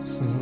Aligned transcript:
So 0.00 0.22
mm-hmm. 0.22 0.39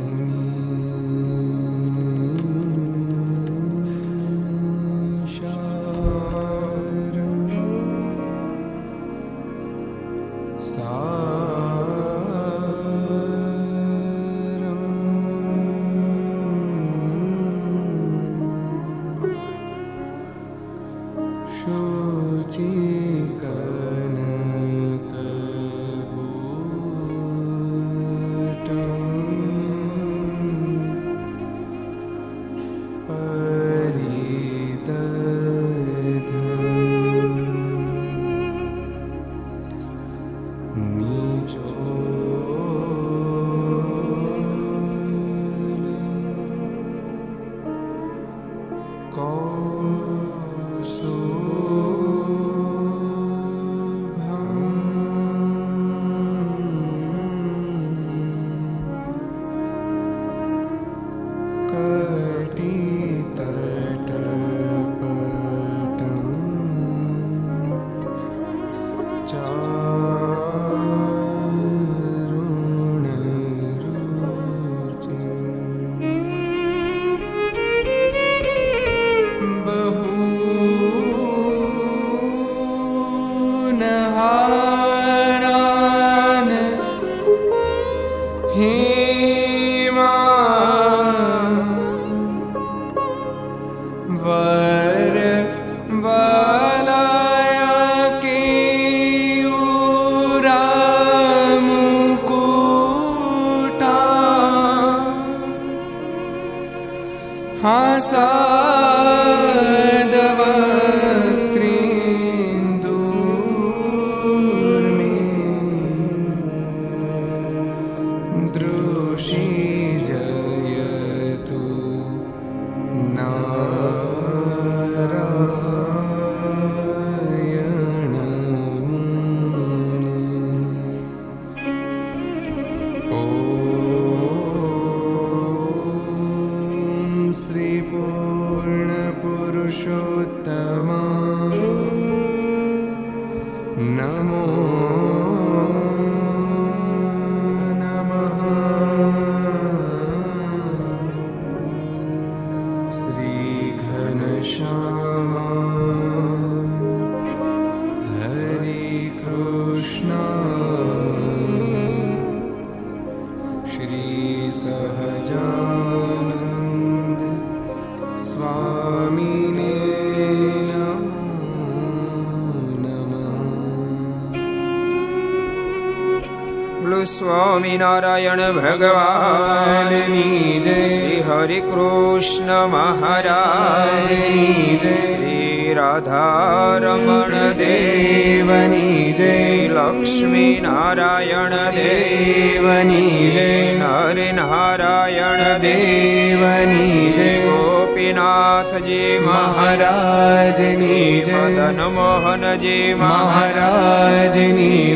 Swaminarayan 177.69 178.35
ભગવાનની 178.35 180.61
જય 180.63 180.81
શ્રી 180.81 181.23
હરિ 181.27 181.59
કૃષ્ણ 181.59 182.67
મહારાજની 182.67 184.79
જય. 184.81 184.97
શ્રી 184.97 185.73
રાધારમણ 185.73 187.53
દેવની 187.53 189.13
જય. 189.13 189.67
લક્ષ્મી 189.67 190.59
નારાયણ 190.61 191.49
દેવની 191.49 193.29
જય. 193.29 193.77
નર 193.77 194.33
નારાયણ 194.33 195.57
દેવની 195.57 197.11
જય. 197.11 197.39
ગોપીનાથજી 197.39 199.23
મહારાજની 199.25 201.25
મદન 201.33 201.85
મોહનજી 201.85 202.93
મહારાજની 202.93 204.95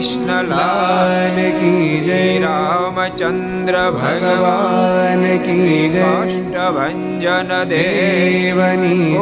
બાલકૃષ્ણ 0.00 0.48
લાલ 0.48 1.38
કી 1.56 1.96
જય 2.00 2.20
રામચંદ્ર 2.40 3.76
ભગવાન 3.94 5.24
કી 5.38 5.80
જય 5.92 6.06
देवनी 7.66 7.66
દેવની 7.68 9.16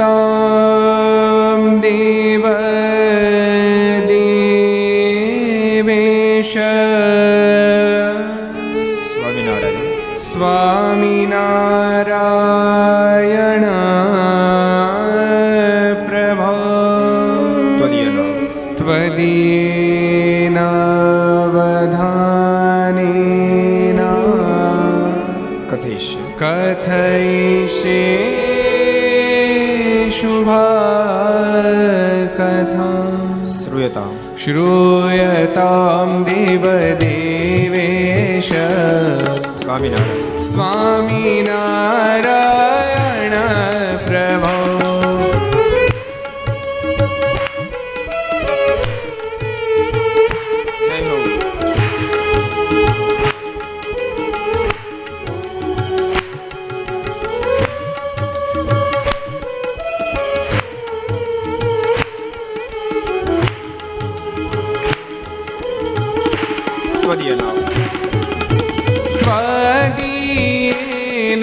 જય 0.00 0.39
Shruya 34.40 35.39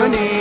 सार्जुनेन 0.00 0.39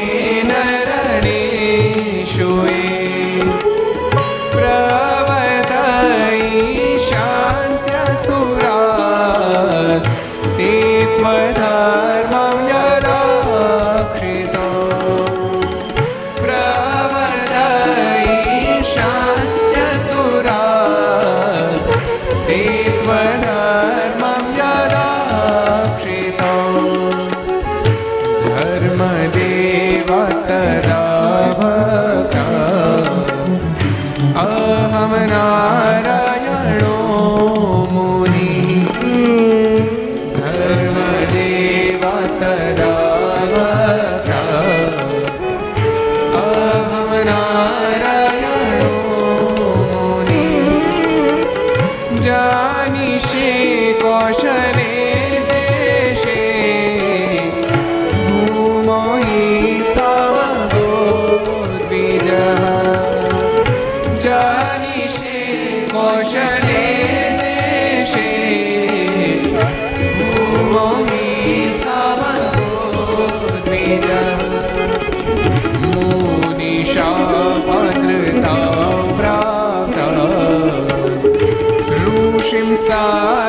Krishna 82.91 83.40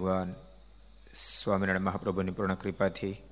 ભગવાન 0.00 0.34
સ્વામિનારાયણ 1.14 1.80
મહાપ્રભુની 1.80 2.30
પૂર્ણ 2.30 2.54
કૃપાથી 2.54 3.22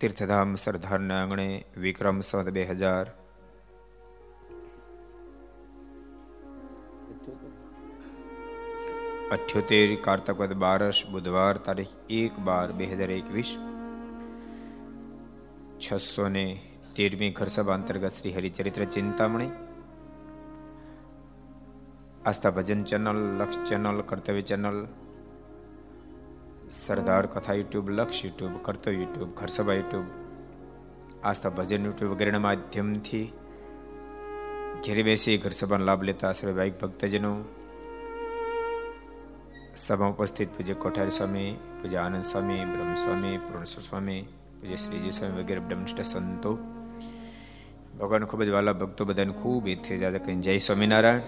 તીર્થધામ 0.00 0.54
સરદારના 0.54 1.22
આંગણે 1.22 1.64
વિક્રમ 1.76 2.20
સંત 2.20 2.48
બે 2.48 2.64
હજાર. 2.64 3.06
અઠ્યોતેર 9.30 9.94
કાર્તકવદ 10.00 10.52
બારસ 10.52 11.02
બુધવાર 11.12 11.56
તારીખ 11.56 11.88
એક 12.10 12.38
બાર 12.38 12.72
બે 12.72 12.84
હજાર 12.84 13.10
એકવીસ. 13.10 13.56
છસો 15.78 16.28
ને 16.28 16.60
તેરમી 16.96 17.30
ઘરસભા 17.30 17.74
અંતર્ગત 17.74 18.12
Shri 18.12 18.34
Haricharitra 18.34 18.84
Chintamani. 18.84 19.67
Aastha 22.26 22.50
Bhajan 22.50 22.84
channel, 22.84 23.38
Laksh 23.38 23.68
channel, 23.68 24.00
Kartavya 24.00 24.40
channel, 24.40 24.86
Sardar 26.70 27.26
Katha 27.26 27.52
YouTube, 27.52 27.90
Laksh 27.90 28.24
YouTube, 28.24 28.52
Kartavya 28.62 28.96
YouTube, 28.96 29.28
Gharsabha 29.36 29.72
YouTube, 29.74 30.04
Aastha 31.24 31.48
Bhajan 31.48 31.84
YouTube 31.84 32.12
વગેરેના 32.12 32.38
માધ્યમથી 32.38 33.32
ઘેરે 34.86 35.02
બેસી 35.02 35.38
ઘરસભાનો 35.38 35.84
લાભ 35.84 36.02
લેતા 36.02 36.32
સર્વે 36.32 36.52
ભાઈક 36.52 36.80
ભક્તજનો, 36.80 37.44
સભા 39.76 40.06
ઉપસ્થિત 40.06 40.48
પૂજ્ય 40.48 40.74
કોઠારી 40.74 41.10
સ્વામી, 41.10 41.56
પૂજ્ય 41.82 41.96
આનંદ 41.96 42.24
સ્વામી, 42.24 42.64
બ્રહ્મ 42.64 42.94
સ્વામી 42.94 43.38
પૂર્ણેશ્વર 43.38 43.82
સ્વામી, 43.82 44.22
પૂજ્ય 44.60 44.76
શ્રીજી 44.76 45.10
સ્વામી 45.10 45.42
વગેરે 45.42 45.60
બ્રહ્મનિષ્ઠ 45.60 46.00
સંતો. 46.00 46.58
ભગવાન 48.00 48.24
ખૂબ 48.24 48.42
જ 48.42 48.48
વાલા 48.48 48.72
ભક્તો 48.72 49.04
બધાને 49.04 49.32
ખૂબ 49.32 49.68
ઈચ્છે 49.68 49.96
જાતે 49.96 50.18
કહીને 50.18 50.42
જય 50.42 50.58
સ્વામિનારાયણ. 50.58 51.20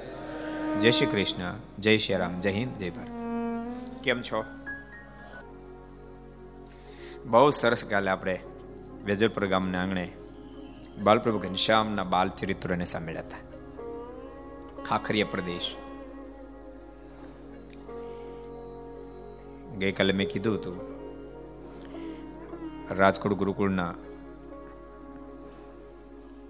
જય 0.78 0.90
શ્રી 0.90 1.06
કૃષ્ણ, 1.06 1.54
જય 1.78 1.96
શ્રી 1.96 2.16
રામ, 2.16 2.40
જય 2.40 2.50
હિન્દ, 2.50 2.76
જય 2.76 2.90
ભારત. 2.90 3.08
કેમ 4.02 4.22
છો? 4.22 4.44
બહુ 7.26 7.50
સરસ 7.50 7.84
કાલે 7.84 8.10
આપણે 8.10 8.40
વેજલપુર 9.04 9.46
ગામના 9.46 9.82
આંગણે 9.82 10.12
બાલપ્રભુ 10.98 11.38
ઘનશ્યામના 11.38 12.04
બાલ 12.04 12.28
ચરિત્રોને 12.28 12.84
સાંભળ્યા 12.84 13.20
હતા. 13.20 13.38
ખાખરીયા 14.82 15.26
પ્રદેશ. 15.30 15.76
ગઈકાલે 19.78 20.12
મેં 20.12 20.28
કીધું 20.28 20.54
હતું, 20.54 20.76
રાજકોટ 22.96 23.32
ગુરુકુળના 23.32 23.94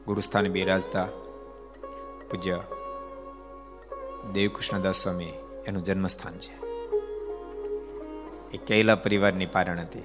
ગુરુસ્થાને 0.06 0.48
બિરાજતા 0.48 1.06
પૂજ્ય 2.30 2.62
દેવકૃષ્ણદાસ 4.32 4.96
સ્વામી 4.96 5.32
એનું 5.66 5.84
જન્મસ્થાન 5.84 6.38
છે. 6.38 6.60
એ 8.52 8.56
કૈલા 8.66 8.94
પરિવારની 8.94 9.46
પારણ 9.46 9.78
હતી. 9.78 10.04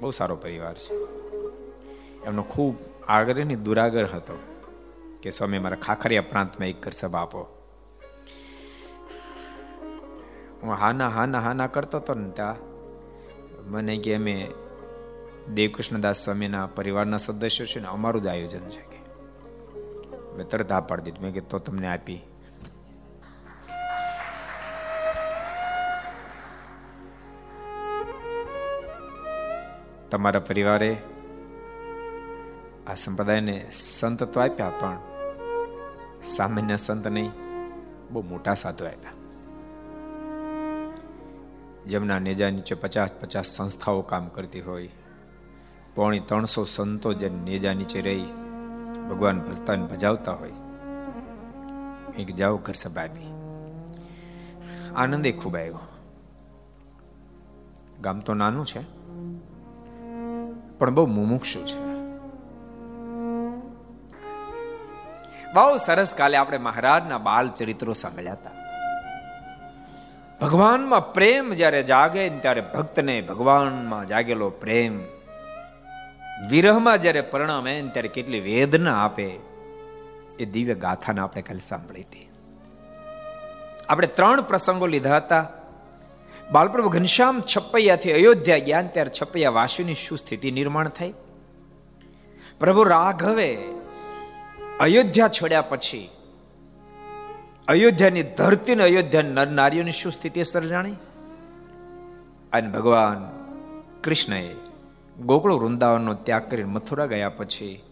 બહુ 0.00 0.10
સારો 0.10 0.36
પરિવાર 0.36 0.74
છે. 0.74 0.94
એમનો 2.24 2.42
ખૂબ 2.42 2.76
આગ્રહ 3.08 3.44
ને 3.44 3.56
દુરાગર 3.56 4.04
હતો 4.04 4.38
કે 5.22 5.30
સ્વામી 5.30 5.58
મારા 5.58 5.76
ખાખરિયા 5.76 6.22
પ્રાંતમાં 6.22 6.68
એક 6.68 6.92
સભા 6.92 7.20
આપો. 7.20 7.54
હું 10.62 10.72
હાના 10.72 11.08
હાના 11.08 11.38
હાના 11.38 11.66
કરતો 11.66 11.98
હતો 11.98 12.14
ને 12.14 12.30
ત્યાં 12.30 12.56
મને 13.70 13.96
કે 13.96 14.14
અમે 14.14 14.50
દેવકૃષ્ણદાસ 15.54 16.24
સ્વામીના 16.24 16.66
પરિવારના 16.66 17.16
સદસ્યો 17.16 17.66
છે 17.66 17.80
ને, 17.80 17.86
અમારું 17.86 18.22
જ 18.22 18.26
આયોજન 18.26 18.68
છે. 18.68 18.87
મેં 20.38 20.48
તરત 20.48 20.72
આ 20.72 20.80
પાડી 20.80 21.10
દીધું. 21.10 21.22
મેં 21.22 21.32
કે 21.34 21.40
તો 21.50 21.58
તમને 21.58 21.88
આપી. 21.88 22.20
તમારા 30.10 30.40
પરિવારે 30.40 30.92
આ 32.86 32.94
સંપ્રદાયને 32.94 33.56
સંત 33.70 34.22
તો 34.24 34.40
આપ્યા, 34.40 34.72
પણ 34.80 34.98
સામાન્ય 36.22 36.76
સંત 36.76 37.06
નહીં, 37.06 37.32
બહુ 38.10 38.22
મોટા 38.22 38.54
સાધુ 38.54 38.84
આપ્યા. 38.84 39.14
જેમના 41.86 42.18
નેજા 42.18 42.50
નીચે 42.50 42.74
પચાસ 42.74 43.12
પચાસ 43.20 43.46
સંસ્થાઓ 43.56 44.00
કામ 44.02 44.28
કરતી 44.28 44.60
હોય, 44.60 44.88
પોણી 45.94 46.20
ત્રણસો 46.20 46.64
સંતો 46.64 47.12
જે 47.12 47.28
નેજા 47.28 47.74
નીચે 47.74 48.00
રહી 48.00 48.26
ભગવાન 49.10 49.40
ભજતા 49.40 49.74
ભજાવતા 49.74 50.32
હોય. 50.32 50.52
એક 52.18 52.34
જાઓ 52.34 52.56
ઘર 52.56 52.74
સભાબી 52.74 53.26
આનંદે 54.96 55.32
ખૂબ 55.32 55.56
આવ્યો. 55.56 55.78
ગામ 58.00 58.18
તો 58.18 58.34
નાનું 58.34 58.66
છે, 58.66 58.80
પણ 60.78 60.90
બહુ 60.90 61.06
મુમુક્ષુ 61.06 61.60
છે. 61.62 61.80
બહુ 65.52 65.76
સરસ 65.76 66.14
કાલે 66.14 66.36
આપણે 66.36 66.58
મહારાજના 66.58 67.18
બાલ 67.18 67.50
ચરિત્રો 67.50 67.92
સાંભળ્યા 67.92 68.32
હતા. 68.32 68.50
ભગવાનમાં 70.40 71.12
પ્રેમ 71.12 71.52
જ્યારે 71.52 71.82
જાગે 71.82 72.28
ત્યારે 72.28 72.60
ભક્તને 72.60 73.20
ભગવાનમાં 73.20 74.06
જાગેલો 74.06 74.50
પ્રેમ 74.50 75.17
વિરહમાં 76.46 77.00
જ્યારે 77.00 77.20
પરિણામે 77.20 77.82
ત્યારે 77.92 78.08
કેટલી 78.08 78.40
વેદના 78.40 79.04
આપે 79.04 79.38
એ 80.38 80.44
દિવ્ય 80.44 80.74
ગાથાને 80.74 81.20
આપણે 81.20 81.42
કાલે 81.42 81.60
સાંભળી 81.60 82.02
હતી. 82.02 82.28
આપણે 83.88 84.06
ત્રણ 84.06 84.42
પ્રસંગો 84.42 84.86
લીધા 84.86 85.16
હતા. 85.16 85.48
બાલપ્રભુ 86.52 86.88
ઘનશ્યામ 86.88 87.42
છપૈયાથી 87.56 88.12
અયોધ્યા 88.12 88.58
ગયા 88.58 88.82
ત્યારે 88.82 89.10
છપ્પૈયા 89.22 89.50
વાસીની 89.50 89.94
શું 89.94 90.18
સ્થિતિ 90.18 90.50
નિર્માણ 90.50 90.88
થઈ? 90.88 91.14
પ્રભુ 92.60 92.82
રાઘવે 92.82 93.58
અયોધ્યા 94.80 95.28
છોડ્યા 95.28 95.62
પછી 95.62 96.10
અયોધ્યાની 97.68 98.22
ધરતીને 98.22 98.82
અયોધ્યા 98.82 99.22
નર 99.22 99.48
નારીઓની 99.48 99.92
શું 99.92 100.12
સ્થિતિ 100.12 100.44
સર્જાણી? 100.44 100.92
અને 102.52 102.68
ભગવાન 102.68 103.30
કૃષ્ણએ 104.02 104.50
ગોકુળ 105.26 105.54
વૃંદાવનનો 105.54 106.14
ત્યાગ 106.14 106.50
કરીને 106.50 106.70
મથુરા 106.70 107.06
ગયા 107.06 107.28
પછી 107.28 107.82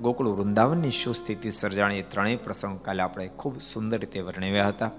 ગોકુળ 0.00 0.28
વૃંદાવનની 0.28 0.90
શું 0.90 1.14
સ્થિતિ 1.14 1.50
સર્જાણી 1.50 2.02
ત્રણેય 2.02 2.36
પ્રસંગ 2.36 2.80
કાલે 2.80 3.02
આપણે 3.02 3.28
ખૂબ 3.28 3.60
સુંદર 3.60 3.98
રીતે 3.98 4.20
વર્ણવ્યા 4.20 4.68
હતા. 4.68 4.90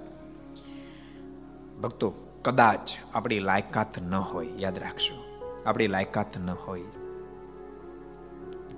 ભક્તો, 1.83 2.13
કદાચ 2.41 2.91
આપણી 3.13 3.39
લાયકાત 3.39 3.99
ન 3.99 4.15
હોય, 4.15 4.47
યાદ 4.57 4.79
રાખશો 4.79 5.23
આપણી 5.65 5.87
લાયકાત 5.87 6.37
ન 6.37 6.49
હોય, 6.49 6.81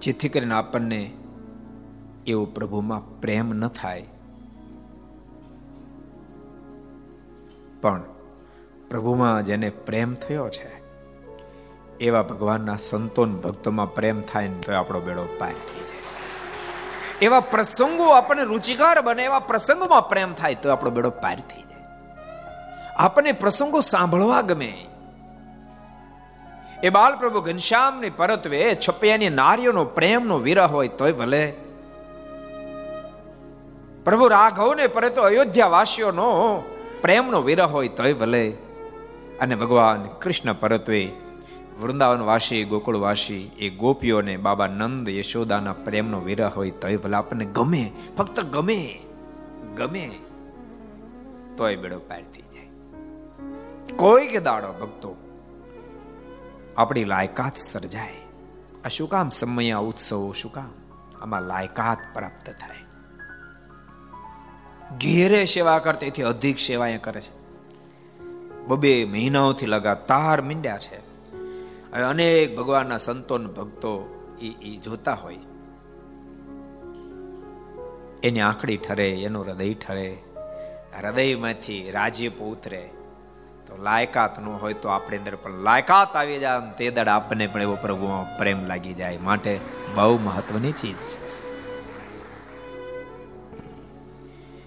જેથી 0.01 0.29
કરીને 0.29 0.53
આપણને 0.53 1.13
એવો 2.27 2.45
પ્રભુમાં 2.45 3.21
પ્રેમ 3.21 3.53
ન 3.53 3.67
થાય. 3.67 4.05
પણ 7.81 8.03
પ્રભુમાં 8.89 9.45
જેને 9.45 9.69
પ્રેમ 9.69 10.13
થયો 10.13 10.49
છે 10.49 10.76
એવા 11.99 12.21
ભગવાનના 12.21 12.75
સંતોન 12.75 13.35
ભક્તોમાં 13.35 13.95
પ્રેમ 13.95 14.21
થાય 14.21 14.47
ને 14.47 14.59
તો 14.59 14.73
આપણો 14.73 14.99
બેડો 14.99 15.27
પાર 15.39 15.49
થઈ 15.49 15.79
જાય. 15.79 15.97
એવા 17.21 17.39
પ્રસંગો 17.39 18.09
આપણને 18.09 18.43
રુચિકાર 18.43 19.01
બને, 19.01 19.23
એવા 19.23 19.39
પ્રસંગોમાં 19.39 20.09
પ્રેમ 20.09 20.33
થાય 20.33 20.55
તો 20.55 20.69
આપણો 20.69 20.89
બેડો 20.89 21.09
પાર 21.09 21.35
થઈ 21.35 21.61
જાય. 21.61 21.83
આપણને 22.95 23.31
પ્રસંગો 23.31 23.79
સાંભળવા 23.79 24.41
ગમે. 24.41 24.85
એ 26.83 26.89
બાલ 26.89 27.17
પ્રભુ 27.17 27.41
ઘનશ્યામની 27.41 28.09
પરત્વે 28.09 28.77
છપૈયાની 28.89 29.29
નારીઓનો 29.29 29.85
પ્રેમનો 29.85 30.37
વિરહ 30.37 30.67
હોય 30.67 30.87
તોય 30.87 31.11
ભલે. 31.11 31.53
પ્રભુ 34.05 34.27
રાઘવને 34.27 34.87
પરતો 34.87 35.21
અયોધ્યા 35.21 35.67
વાસીઓનો 35.67 36.63
પ્રેમનો 37.01 37.41
વિરહ 37.41 37.65
હોય 37.65 37.87
તોય 37.87 38.13
ભલે. 38.13 38.57
અને 39.41 39.55
ભગવાન 39.55 40.03
કૃષ્ણ 40.03 40.53
પરત્વે 40.53 41.11
વૃંદાવન 41.79 42.21
વાસી, 42.21 42.63
ગોકુળ 42.63 42.97
વાસી, 42.97 43.51
એ 43.57 43.69
ગોપીઓને 43.69 44.37
બાબા 44.37 44.67
નંદ 44.67 45.09
યશોદાના 45.09 45.73
પ્રેમનો 45.73 46.19
વિરહ 46.19 46.49
હોય 46.49 46.71
તોય 46.71 46.97
ભલે 46.97 47.15
આપણને 47.15 47.45
ગમે, 47.45 47.91
ફક્ત 48.17 48.39
ગમે 48.39 48.99
ગમે, 49.75 50.11
તોય 51.57 51.75
બેડો 51.75 51.99
પાર 51.99 52.21
થઈ 52.21 52.41
જાય. 52.41 52.67
કોઈ 53.95 54.27
કે 54.27 54.39
દાડો 54.39 54.73
ભક્તો 54.73 55.15
આપણી 56.77 57.03
લાયકાત 57.03 57.57
સર્જાય. 57.57 58.13
આ 58.85 58.87
શું 58.87 59.09
કામ 59.09 59.29
સમય 59.29 59.73
ઉત્સવો, 59.73 60.33
શું 60.33 60.51
કામ? 60.51 60.69
આમાં 61.21 61.41
લાયકાત 61.41 61.97
પ્રાપ્ત 62.13 62.49
થાય. 62.49 62.77
ઘેરે 64.97 65.45
સેવા 65.45 65.79
કરતા 65.79 66.27
અધિક 66.27 66.59
સેવા 66.59 66.97
કરે 66.97 67.21
છે. 67.21 67.37
બબે 68.67 69.05
મહિનાઓથી 69.05 69.65
લગાતાર 69.65 70.41
મીંડ્યા 70.41 70.77
છે. 70.77 71.06
અનેક 71.93 72.57
ભગવાનના 72.57 72.97
સંતો 72.97 73.37
ભક્તો 73.37 74.23
એ 74.41 74.47
એ 74.47 74.77
જોતા 74.77 75.13
હોય. 75.13 75.37
એની 78.23 78.39
આંખડી 78.39 78.77
ઠરે, 78.77 79.09
એનું 79.09 79.45
હૃદય 79.45 79.73
ઠરે, 79.73 80.17
હૃદયમાંથી 81.01 81.91
રાજીપ 81.91 82.37
ઉતરે. 82.37 82.89
તો 83.67 83.77
લાયકાત 83.77 84.39
ન 84.39 84.45
હોય 84.45 84.73
તો 84.73 84.89
આપણે 84.89 85.17
અંદર 85.17 85.35
પણ 85.35 85.51
લાયકાત 85.51 86.15
આવી 86.15 86.39
જાય 86.39 86.59
તે 86.77 86.91
દડ 86.91 87.07
આપણને 87.07 87.47
પણ 87.47 87.61
એવો 87.61 87.77
પ્રભુમાં 87.81 88.37
પ્રેમ 88.37 88.67
લાગી 88.67 88.93
જાય. 88.93 89.17
માટે 89.17 89.59
બહુ 89.95 90.17
મહત્વની 90.17 90.71
ચીજ 90.71 90.95
છે. 90.95 91.27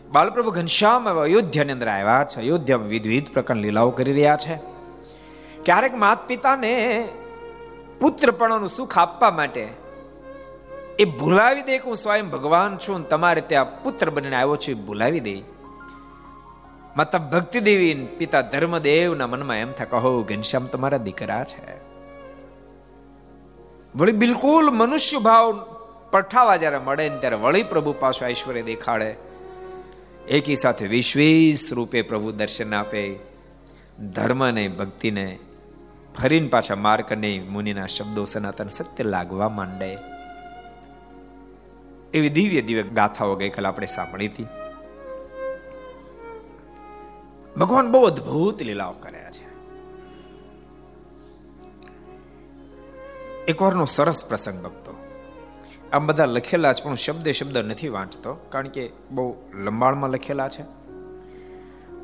બાલપ્રભુ 0.09 0.50
ઘનશ્યામ 0.50 1.09
અયોધ્યાની 1.09 1.73
અંદર 1.73 1.89
આવ્યા 1.89 2.25
છે. 2.25 2.41
અયોધ્યામાં 2.41 2.89
વિવિધ 2.89 3.33
પ્રકારની 3.33 3.62
લીલાઓ 3.62 3.91
કરી 3.91 4.12
રહ્યા 4.12 4.37
છે. 4.37 4.80
ક્યારેક 5.64 5.95
માત 5.95 6.29
પિતાને 6.29 7.09
પુત્રપણોનું 8.00 8.69
સુખ 8.69 8.99
આપવા 8.99 9.31
માટે 9.31 9.69
એ 10.99 11.05
ભૂલાવી 11.05 11.62
દે 11.62 11.79
કે 11.79 11.85
હું 11.85 11.97
સ્વયં 11.97 12.31
ભગવાન 12.31 12.76
છું 12.76 13.09
તમારે 13.09 13.40
ત્યાં 13.40 13.83
પુત્ર 13.83 14.11
બનીને 14.11 14.37
આવ્યો 14.37 14.57
છું 14.57 14.87
ભૂલાવી 14.87 15.21
દે. 15.21 15.43
માતા 16.97 17.19
ભક્તિ 17.19 17.61
દેવી 17.61 18.07
પિતા 18.19 18.40
ધર્મદેવના 18.40 19.26
મનમાં 19.26 19.57
એમ 19.57 19.71
થાય 19.71 19.87
કહો 19.87 20.23
ઘનશ્યામ 20.23 20.64
તમારા 20.64 20.99
દીકરા 20.99 21.45
છે. 21.45 21.81
વળી 23.97 24.12
બિલકુલ 24.12 24.71
મનુષ્ય 24.71 25.19
ભાવ 25.19 25.67
પઠાવા 26.11 26.57
જ્યારે 26.57 26.79
મળે 26.79 27.09
ને 27.09 27.19
ત્યારે 27.19 27.37
વળી 27.37 27.62
પ્રભુ 27.62 27.95
પાછો 28.00 28.26
ઐશ્વર્ય 28.26 28.62
દેખાડે. 28.62 29.17
એકી 30.29 30.57
સાથે 30.57 30.87
વિશ્વેશ 30.87 31.73
રૂપે 31.73 32.02
પ્રભુ 32.02 32.33
દર્શન 32.33 32.75
આપે. 32.75 33.19
ધર્મને, 34.14 34.69
ભક્તિને 34.69 35.38
ફરીને 36.19 36.49
પાછા 36.49 36.75
માર્કને 36.75 37.47
મુનિના 37.50 37.87
શબ્દો 37.87 38.25
સનાતન 38.25 38.69
સત્ય 38.69 39.05
લાગવા 39.05 39.49
માંડે. 39.49 39.99
એવી 42.14 42.29
દિવ્ય 42.29 42.61
દિવ્ય 42.61 42.83
ગાથાઓ 42.83 43.35
ગઈકાલ 43.35 43.67
આપણે 43.67 43.87
સાંભળી 43.87 44.29
હતી. 44.29 44.47
ભગવાન 47.57 47.93
બહુ 47.93 48.05
અદ્ભુત 48.05 48.62
લીલાઓ 48.62 48.93
કર્યા 48.93 49.31
છે. 49.31 49.50
એકવારનો 53.45 53.85
સરસ 53.85 54.25
પ્રસંગ 54.25 54.62
ભક્તો. 54.64 55.07
આમ 55.93 56.07
બધા 56.07 56.25
લખેલા 56.25 56.73
છે 56.73 56.85
પણ 56.85 56.95
શબ્દે 56.95 57.33
શબ્દ 57.33 57.59
નથી 57.59 57.88
વાંચતો, 57.88 58.35
કારણ 58.35 58.69
કે 58.69 58.90
બહુ 59.11 59.37
લંબાણમાં 59.55 60.11
લખેલા 60.11 60.49
છે. 60.49 60.62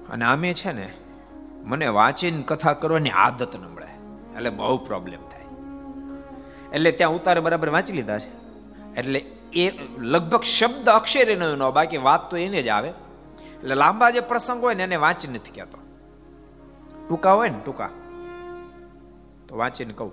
અને 0.09 0.25
આમે 0.25 0.55
છે 0.55 0.73
ને, 0.73 0.93
મને 1.65 1.87
વાંચીને 1.87 2.43
કથા 2.47 2.73
કરવાની 2.73 3.11
આદત 3.11 3.57
ન 3.57 3.63
મળે. 3.63 3.96
એટલે 4.37 4.51
બહુ 4.51 4.79
પ્રોબ્લેમ 4.79 5.21
થાય. 5.21 5.43
એટલે 6.73 6.93
ત્યાં 6.93 7.11
ઉતારે 7.11 7.41
બરાબર 7.41 7.69
વાંચી 7.69 7.93
લીધા 7.93 8.19
છે. 8.19 8.31
એટલે 8.95 9.19
એ 9.53 9.71
લગભગ 9.99 10.43
શબ્દ 10.43 10.89
અક્ષરે 10.89 11.35
ન 11.35 11.71
બાકી 11.71 11.97
વાત 11.97 12.31
તો 12.31 12.37
એને 12.37 12.63
જ 12.63 12.69
આવે. 12.69 12.89
એટલે 12.89 13.75
લાંબા 13.75 14.11
જે 14.11 14.21
પ્રસંગ 14.21 14.63
હોય 14.63 14.75
ને 14.75 14.83
એને 14.83 14.97
વાંચી 14.97 15.29
નથી 15.29 15.51
કહેતો. 15.51 15.79
ટૂંકા 17.09 17.33
હોય 17.33 17.49
ને 17.49 17.59
ટૂંકા. 17.65 17.89
તો 19.49 19.57
વાંચીને 19.57 19.93
કહું. 19.93 20.13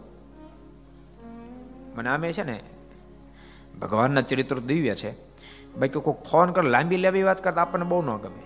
મને 1.98 2.10
આમે 2.10 2.34
છે 2.34 2.44
ને, 2.44 2.60
ભગવાનના 3.82 4.22
ચરિત્ર 4.22 4.60
દિવ્ય 4.60 4.96
છે. 4.96 5.12
બાકી 5.78 6.00
કોઈ 6.00 6.14
ફોન 6.32 6.52
કર, 6.52 6.64
લાંબી 6.64 6.98
લાંબી 6.98 7.24
વાત 7.24 7.44
કરતા 7.44 7.62
આપણને 7.62 7.86
બહુ 7.86 8.02
ન 8.02 8.18
ગમે. 8.18 8.44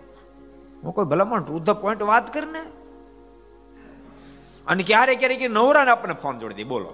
હું 0.83 0.93
કોઈ 0.93 1.05
ભલામણ 1.05 1.43
ટુ 1.43 1.59
ધ 1.59 1.69
પોઈન્ટ 1.69 2.01
વાત 2.01 2.33
કરીને 2.33 2.59
અને 4.67 4.83
ક્યારે 4.83 5.15
ક્યારે 5.15 5.35
કે 5.35 5.47
નવરાને 5.47 5.91
આપણને 5.91 6.13
ફોન 6.13 6.39
જોડી 6.39 6.53
દે, 6.53 6.63
બોલો. 6.63 6.93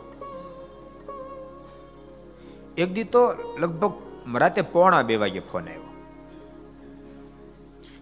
એક 2.77 2.93
દી 2.93 3.03
તો 3.03 3.33
લગભગ 3.59 3.93
રાતે 4.37 4.61
પોણા 4.61 5.01
બે 5.01 5.15
વાગે 5.15 5.39
ફોન 5.39 5.69
આવ્યો. 5.69 5.81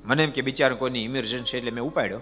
મને 0.06 0.24
એમ 0.24 0.32
કે 0.32 0.42
બિચારા 0.42 0.76
કોઈની 0.76 1.06
ઇમરજન્સી 1.06 1.58
એટલે 1.58 1.72
મેં 1.72 1.84
ઉપાડ્યો. 1.84 2.20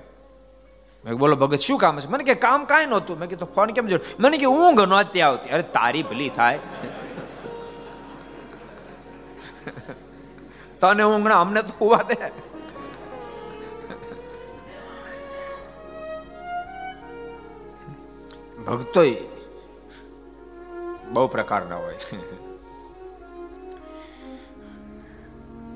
મેં 1.05 1.13
બોલો, 1.13 1.35
ભગત, 1.35 1.59
શું 1.59 1.79
કામ 1.79 1.99
છે 1.99 2.07
મને 2.07 2.23
કે 2.23 2.35
કામ 2.35 2.65
કાંઈ 2.65 2.85
નહોતું. 2.85 3.19
મેં 3.19 3.29
કીધું 3.29 3.53
ફોન 3.53 3.67
કેમ 3.67 3.87
જોડ? 3.87 4.01
મને 4.19 4.37
કે 4.37 4.45
ઊંઘ 4.45 4.79
નહોતી 4.79 5.21
આવતી. 5.21 5.49
અરે, 5.49 5.61
તારી 5.61 6.03
ભલી 6.03 6.29
થાય. 6.29 6.59
તને 10.81 11.03
ઊંઘ 11.03 11.29
અમને 11.29 11.61
તો 11.61 11.73
હોવા 11.81 12.05
દે. 12.07 12.48
ભક્તો 18.75 19.01
બહુ 21.13 21.27
પ્રકારના 21.27 21.75
હોય. 21.75 21.95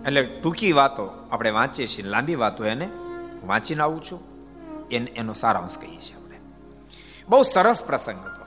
એટલે 0.07 0.23
ટૂંકી 0.23 0.71
વાતો 0.71 1.27
આપણે 1.31 1.49
વાંચીએ 1.49 1.87
છીએ, 1.87 2.05
લાંબી 2.05 2.35
વાતો 2.35 2.65
એને 2.65 2.89
વાંચીને 3.43 3.81
આવું 3.81 4.03
છું. 4.03 4.21
એને, 4.91 5.11
એનો 5.11 5.33
સારાંશ 5.33 5.77
કહીએ 5.77 5.99
છીએ 5.99 6.15
આપણે. 6.15 6.39
બહુ 7.29 7.43
સરસ 7.43 7.85
પ્રસંગ 7.85 8.25
હતો. 8.25 8.45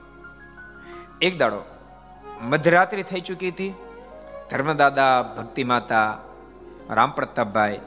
એક 1.23 1.39
દાડો 1.39 1.63
મધરાત્રિ 2.43 3.03
થઈ 3.03 3.21
ચૂકી 3.21 3.49
હતી. 3.49 3.75
ધર્મદાદા, 4.51 5.35
ભક્તિ 5.37 5.65
માતા 5.65 6.21
રામ 6.91 7.11
પ્રતાપભાઈ 7.11 7.81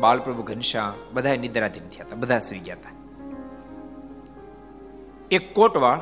બાલપ્રભુ 0.00 0.42
ઘનશ્યામ 0.42 0.92
બધા 1.12 1.36
નિદ્રાધીન 1.36 1.88
થયા 1.88 2.06
હતા, 2.06 2.16
બધા 2.16 2.38
સુઈ 2.38 2.58
ગયા 2.58 2.76
હતા. 2.76 2.99
એક 5.30 5.54
કોટવાળ 5.54 6.00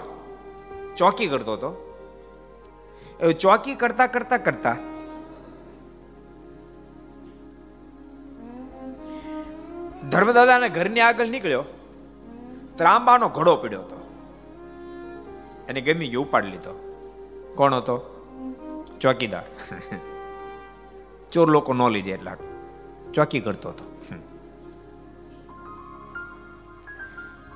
ચોકી 0.97 1.27
કરતો 1.27 1.53
હતો. 1.53 1.85
ચોકી 3.41 3.75
કરતા 3.75 4.07
કરતા 4.07 4.39
કરતા 4.39 4.77
ધર્મદાદાના 10.11 10.69
ઘરની 10.69 11.01
આગળ 11.01 11.27
નીકળ્યો, 11.27 11.65
ત્રાંબાનો 12.75 13.29
ઘડો 13.29 13.57
પડ્યો 13.57 13.81
હતો. 13.81 13.97
એને 15.69 15.81
ગમી 15.81 16.09
ગયો 16.09 16.23
ઉપાડી 16.23 16.49
લીધો. 16.49 16.75
કોણ 17.55 17.75
હતો? 17.75 17.97
ચોકીદાર. 19.01 19.45
ચોર 21.33 21.51
લોકો 21.51 21.75
ન 21.75 21.89
લઈ 21.89 22.11
એટલા. 22.11 22.37
ચોકી 23.15 23.41
કરતો 23.41 23.69
હતો. 23.69 23.85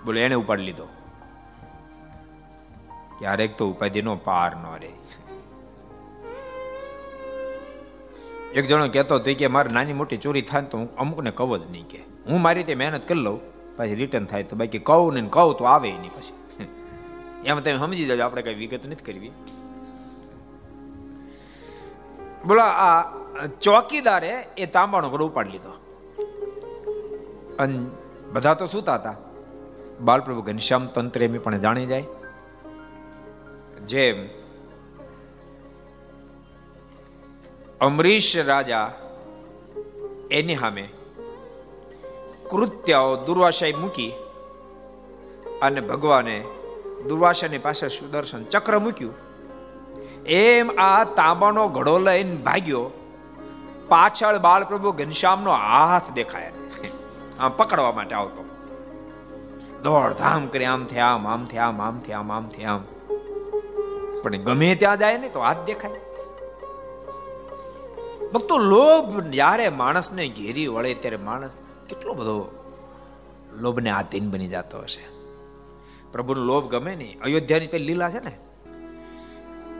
બોલે, 0.04 0.24
એને 0.24 0.34
ઉપાડી 0.34 0.62
લીધો. 0.62 0.88
ક્યારેક 3.22 3.56
તો 3.56 3.70
ઉપાધિનો 3.70 4.16
પાર 4.26 4.50
ન 4.56 4.66
રહે. 4.82 4.92
એક 8.58 8.64
જણો 8.66 8.88
કહેતો 8.88 9.14
હતો 9.14 9.34
કે, 9.40 9.46
મારે 9.56 9.70
નાની 9.72 9.96
મોટી 10.02 10.16
ચોરી 10.16 10.42
થાય 10.42 10.62
તો 10.62 10.78
હું 10.78 10.88
અમુકને 10.96 11.30
કહું 11.30 11.56
જ 11.62 11.64
નહીં 11.70 11.88
કે. 11.88 12.00
હું 12.28 12.42
મારી 12.42 12.62
રીતે 12.62 12.74
મહેનત 12.74 13.08
કરી 13.08 13.24
લઉં, 13.26 13.40
પછી 13.76 13.94
રિટર્ન 13.94 14.26
થાય 14.26 14.42
તો 14.42 14.56
બાકી 14.56 14.82
કહું 14.90 15.14
ને 15.14 15.22
કહું 15.28 15.56
તો 15.58 15.64
આવે 15.64 15.90
નહીં 15.90 16.14
પછી. 16.16 16.36
એમ 17.46 17.60
તમે 17.60 17.78
સમજી 17.78 18.04
જજો, 18.04 18.22
આપણે 18.24 18.42
કઈ 18.42 18.54
વિગત 18.54 18.86
નથી 18.86 19.04
કરવી. 19.04 19.32
બોલો, 22.46 22.64
આ 22.86 23.00
ચોકીદારે 23.60 24.32
એ 24.56 24.66
તાંબાનો 24.66 25.10
ઘડો 25.10 25.26
ઉપાડી 25.26 25.50
લીધો. 25.50 25.72
અને 27.58 27.78
બધા 28.32 28.54
તો 28.54 28.66
સુતા 28.66 28.94
હતા. 28.94 29.16
બાલપ્રભુ 30.00 30.42
ઘનશ્યામ 30.42 30.86
તંત્ર 30.96 31.22
એમ 31.22 31.38
પણ 31.40 31.64
જાણી 31.66 31.86
જાય. 31.86 32.06
જેમ 33.86 34.28
અમરીશ 37.80 38.36
રાજા 38.36 38.92
એની 40.30 40.56
સામે 40.56 40.88
કૃત્યાઓ 42.50 43.16
દુર્વાશય 43.16 43.72
મૂકી 43.72 44.12
અને 45.62 45.80
ભગવાને 45.80 46.44
દુર્વાસાની 47.08 47.58
પાસે 47.58 47.88
સુદર્શન 47.88 48.44
ચક્ર 48.44 48.78
મૂક્યું. 48.78 49.14
એમ 50.26 50.70
આ 50.78 51.04
તાંબાનો 51.04 51.68
ઘડો 51.68 51.98
લઈને 51.98 52.36
ભાગ્યો. 52.36 52.90
પાછળ 53.88 54.38
બાળપ્રભુ 54.38 54.92
ઘનશ્યામનો 54.92 55.50
હાથ 55.50 56.12
દેખાય. 56.12 56.52
આમ 57.40 57.50
પકડવા 57.50 57.92
માટે 57.92 58.14
આવતો. 58.14 58.44
દોડધામ 59.82 60.46
કરી 60.46 60.64
આમ 60.64 60.86
થયા, 60.86 61.06
આમ 61.06 61.28
આમ 61.28 61.44
થયા, 61.44 61.64
આમ 61.64 61.82
આમ 61.82 61.98
થયા, 61.98 62.18
આમ 62.18 62.32
આમ 62.32 62.48
થયા 62.48 62.80
પણ 64.22 64.36
ગમે 64.36 64.74
ત્યાં 64.74 64.98
જાય 64.98 65.18
ને 65.18 65.28
તો 65.28 65.40
હાથ 65.40 65.56
દેખાય. 65.66 66.00
ભક્તો 68.34 68.58
લોભ, 68.58 69.20
જ્યારે 69.20 69.68
માણસને 69.68 70.28
ઘેરી 70.28 70.66
વળે 70.66 70.94
ત્યારે 70.94 71.16
માણસ 71.16 71.68
કેટલો 71.88 72.14
બધો 72.14 72.64
લોભને 73.52 73.90
આધીન 73.90 74.30
બની 74.30 74.48
જતો 74.48 74.78
હશે. 74.78 75.04
પ્રભુનો 76.12 76.40
લોભ 76.40 76.70
ગમે 76.70 76.96
નહીં. 76.96 77.20
અયોધ્યાની 77.20 77.66
પેલી 77.66 77.84
લીલા 77.84 78.10
છે 78.10 78.24
ને? 78.24 78.38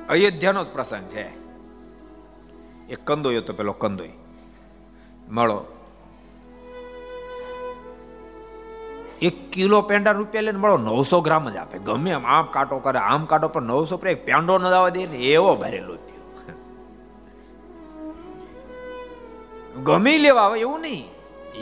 અયોધ્યાનો 0.08 0.64
જ 0.64 0.66
પ્રસંગ 0.66 1.08
છે. 1.08 1.42
એક 2.88 2.98
કંદોય 3.04 3.38
હતો, 3.38 3.52
પેલો 3.52 3.72
કંદોય 3.72 4.12
મળો. 5.28 5.81
એક 9.26 9.36
કિલો 9.52 9.78
પેંડા 9.90 10.16
રૂપિયા 10.18 10.46
લઈને 10.46 10.60
મળો, 10.62 10.76
નવસો 10.86 11.18
ગ્રામ 11.26 11.50
જ 11.50 11.56
આપે. 11.56 11.76
ગમે 11.88 12.10
એમ 12.18 12.24
આમ 12.26 12.46
કાંટો 12.54 12.78
કરે, 12.86 13.00
આમ 13.10 13.22
કાંટો, 13.30 13.48
પણ 13.54 13.68
નવસો 13.70 13.96
પર 14.00 14.08
એક 14.14 14.24
પેંડો 14.28 14.58
ન 14.58 14.66
દાવા 14.74 14.94
દે 14.96 15.06
ને 15.12 15.18
એવો 15.34 15.52
ભરેલો 15.62 15.94
ગમે 19.86 20.12
લેવા 20.18 20.42
આવે, 20.46 20.58
એવું 20.60 20.80
નહીં. 20.80 21.06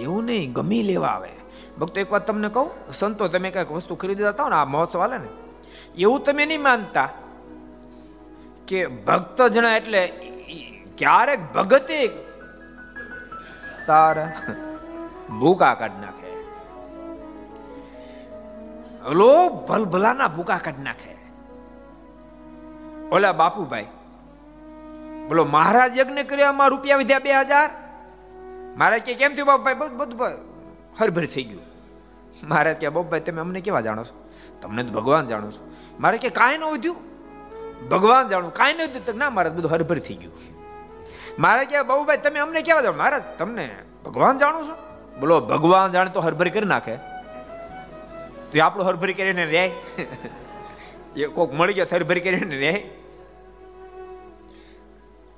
એવું 0.02 0.24
નહીં, 0.28 0.52
ગમે 0.52 0.78
લેવા 0.82 1.12
આવે. 1.16 1.30
ભક્તો, 1.78 1.96
એક 2.00 2.10
વાત 2.12 2.26
તમને 2.26 2.48
કહું, 2.56 2.68
સંતો 2.92 3.28
તમે 3.28 3.50
કંઈક 3.50 3.70
વસ્તુ 3.76 3.94
ખરીદી 3.96 4.26
જતા 4.28 4.44
હો 4.44 4.50
ને, 4.52 4.56
આ 4.56 4.70
મહોત્સવ 4.74 5.00
હાલે 5.00 5.18
ને, 5.18 5.30
એવું 5.98 6.20
તમે 6.24 6.46
નહીં 6.50 6.62
માનતા 6.62 7.08
કે 8.68 8.78
ભક્ત 9.06 9.38
જણા 9.54 9.76
એટલે 9.76 10.02
ક્યારેક 10.98 11.40
ભગતે 11.54 12.00
તાર 13.86 14.16
ભૂકા 15.40 15.74
કાઢ 15.80 15.98
નાખે. 16.02 16.19
લો, 19.08 19.48
ભલભલાના 19.68 20.28
ભૂકા 20.28 20.58
કાઢી 20.58 20.82
નાખે. 20.82 21.16
ઓલા 23.12 23.32
બાપુભાઈ, 23.32 23.84
બોલો, 25.28 25.44
મહારાજ 25.44 25.98
યજ્ઞ 25.98 26.18
કર્યામાં 26.18 26.68
રૂપિયા 26.68 26.96
વધ્યા 26.96 27.18
બે 27.18 27.32
હજાર? 27.32 27.70
મહારાજ 28.76 29.00
કે, 29.00 29.14
કેમ 29.14 29.34
થયું 29.34 29.46
બાપભાઈ? 29.46 29.74
બધું 29.74 30.28
હરભર 31.00 31.26
થઈ 31.26 31.44
ગયું. 31.44 31.62
મહારાજ 32.44 32.76
કે, 32.76 32.88
બાપભાઈ, 32.88 33.20
તમે 33.20 33.40
અમને 33.40 33.60
કેવા 33.60 33.80
જાણો 33.80 34.04
છો? 34.04 34.30
તમને 34.62 34.84
તો 34.84 34.92
ભગવાન 34.92 35.26
જાણો 35.26 35.50
છો. 35.50 35.70
મારે 36.00 36.18
કે, 36.18 36.30
કાંઈ 36.30 36.58
ન 36.58 36.64
વધ્યું? 36.64 36.96
ભગવાન 37.88 38.28
જાણું, 38.28 38.54
કાંઈ 38.54 38.74
ન 38.74 38.82
વધ્યું 38.82 39.18
ના, 39.18 39.30
મહારાજ, 39.30 39.52
બધું 39.52 39.70
હરભર 39.70 39.98
થઈ 39.98 40.14
ગયું. 40.14 40.32
મારે 41.38 41.64
કે 41.64 41.82
બાબુભાઈ 41.82 42.16
તમે 42.16 42.38
અમને 42.38 42.62
કેવા 42.62 42.80
જાણો? 42.80 42.98
મહારાજ, 42.98 43.22
તમને 43.38 43.76
ભગવાન 44.04 44.38
જાણો 44.38 44.62
છો? 44.62 44.76
બોલો, 45.20 45.40
ભગવાન 45.40 45.90
જાણે 45.90 46.10
તો 46.10 46.20
હરભર 46.20 46.48
કરી 46.48 46.64
નાખે. 46.64 47.19
તો 48.52 48.64
આપણું 48.64 48.86
હરભરી 48.86 49.14
કરીને 49.14 49.44
રહે. 49.44 49.66
એ 51.16 51.26
કોક 51.26 51.52
મળી 51.54 51.74
ગયો 51.74 51.86
હરભરી 51.92 52.20
કરીને 52.20 52.56
રહે. 52.56 52.90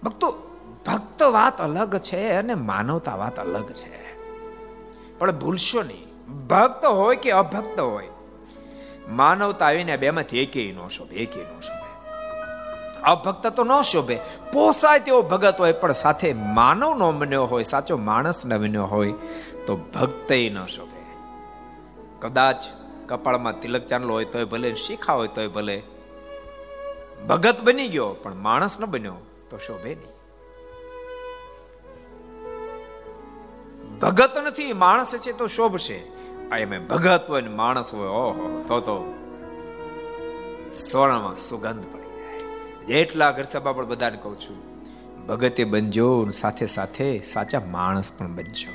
ભક્તો, 0.03 0.31
ભક્ત 0.87 1.23
વાત 1.23 1.61
અલગ 1.61 1.99
છે 1.99 2.29
અને 2.29 2.55
માનવતા 2.55 3.17
વાત 3.17 3.41
અલગ 3.41 3.71
છે. 3.73 4.17
પણ 5.19 5.31
ભૂલશો 5.31 5.83
નહીં. 5.83 6.13
ભક્ત 6.47 6.85
હોય 6.85 7.17
કે 7.17 7.31
અભક્ત 7.31 7.81
હોય, 7.81 8.09
માનવતા 9.09 9.67
આવીને 9.67 9.97
બેમાંથી 9.97 10.43
એકેય 10.43 10.73
ન 10.73 10.89
શોભે 10.89 11.17
એકેય 11.17 11.45
ન 11.45 11.61
શોભે. 11.61 11.83
અભક્ત 13.03 13.47
તો 13.47 13.65
ન 13.65 13.81
શોભે. 13.83 14.19
પોસાય 14.53 14.99
તેવો 14.99 15.23
ભગત 15.23 15.61
હોય, 15.61 15.73
પણ 15.73 15.93
સાથે 15.93 16.33
માનવ 16.33 16.95
ન 16.95 17.19
બન્યો 17.19 17.45
હોય, 17.45 17.63
સાચો 17.63 17.97
માણસ 17.97 18.47
ન 18.47 18.59
બન્યો 18.59 18.85
હોય, 18.85 19.13
તો 19.67 19.77
ભક્તય 19.77 20.51
ન 20.51 20.67
શોભે. 20.67 21.03
કદાચ 22.21 22.65
કપાળમાં 23.13 23.61
તિલક 23.61 23.85
ચાંદલો 23.87 24.13
હોય 24.15 24.25
તોય 24.25 24.45
ભલે, 24.45 24.69
શીખા 24.85 25.13
હોય 25.13 25.29
તોય 25.29 25.49
ભલે. 25.49 25.77
ભગત 27.29 27.59
બની 27.63 27.89
ગયો, 27.89 28.11
પણ 28.23 28.35
માણસ 28.47 28.75
ન 28.81 28.85
બન્યો 28.85 29.19
તો 29.51 29.57
શોભે 29.67 29.93
નહીં. 29.95 30.17
ભગત 33.99 34.35
નથી, 34.47 34.73
માણસ 34.73 35.11
છે 35.15 35.33
તો 35.33 35.47
શોભશે. 35.47 35.99
આ 36.53 36.59
એમ 36.59 36.73
ભગત 36.87 37.25
હોય 37.31 37.43
માણસ 37.61 37.89
હોય, 37.95 38.13
ઓહો, 38.21 38.47
તો 38.69 38.77
તો 38.81 38.97
સોનામાં 40.83 41.37
સુગંધ 41.37 41.85
પડી 41.93 42.13
જાય. 42.17 42.41
જેટલા 42.87 43.31
ઘર 43.31 43.47
સભા 43.53 43.73
પણ 43.73 43.87
બધાને 43.87 44.19
કહું 44.23 44.37
છું, 44.41 44.59
ભગતે 45.27 45.63
બનજો 45.65 46.09
સાથે 46.31 46.67
સાથે 46.67 47.09
સાચા 47.27 47.63
માણસ 47.71 48.09
પણ 48.19 48.35
બનજો. 48.37 48.73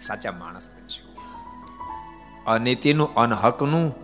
સાચા 0.00 0.32
માણસ 0.32 0.66
બનજો. 0.68 1.01
અનીતિનું 2.46 3.14
અનહકનું 3.14 3.94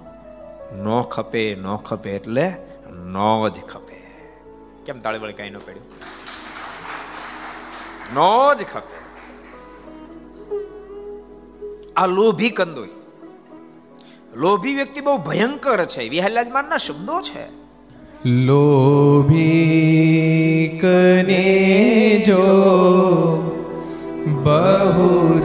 નો 0.82 1.02
ખપે 1.02 1.54
નો 1.54 1.76
ખપે 1.76 2.10
એટલે 2.10 2.52
નો 2.90 3.48
જ 3.48 3.52
ખપે. 3.52 4.02
કેમ 4.86 5.00
તાળીબળ 5.00 5.30
કઈ 5.30 5.50
ન 5.50 5.58
પડ્યું? 5.58 5.84
નો 8.14 8.54
જ 8.54 8.58
ખપે. 8.58 8.98
આ 11.96 12.06
લોભી 12.06 12.50
કંદોઈ. 12.50 12.88
લોભી 14.34 14.74
વ્યક્તિ 14.74 15.00
બહુ 15.00 15.18
ભયંકર 15.18 15.84
છે. 15.84 16.08
વિહલ્લાજમાનના 16.08 16.76
શબ્દો 16.76 17.20
છે. 17.20 17.68
લોભી 18.28 20.78
કને 20.82 22.24
જો 22.26 22.42
બહુ 24.44 25.38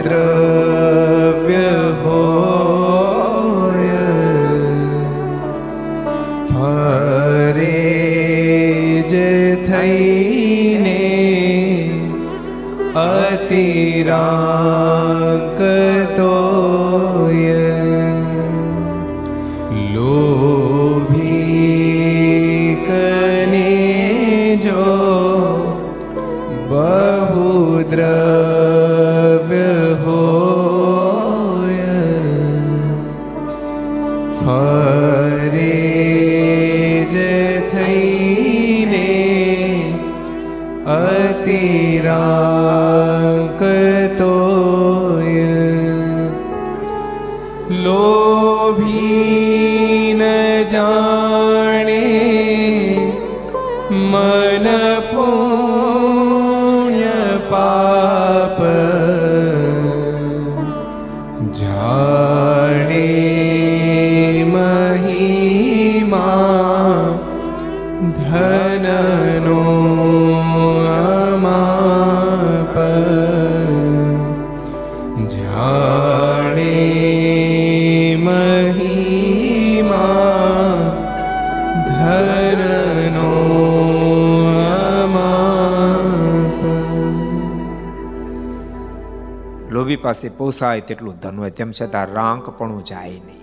પાસે 90.03 90.29
પોસાય 90.29 90.81
તેટલું 90.81 91.15
ધન 91.19 91.39
હોય, 91.39 91.51
તેમ 91.51 91.71
છતાં 91.71 92.13
રાંક 92.13 92.49
પણ 92.57 92.81
જાય 92.81 93.21
નહીં. 93.27 93.41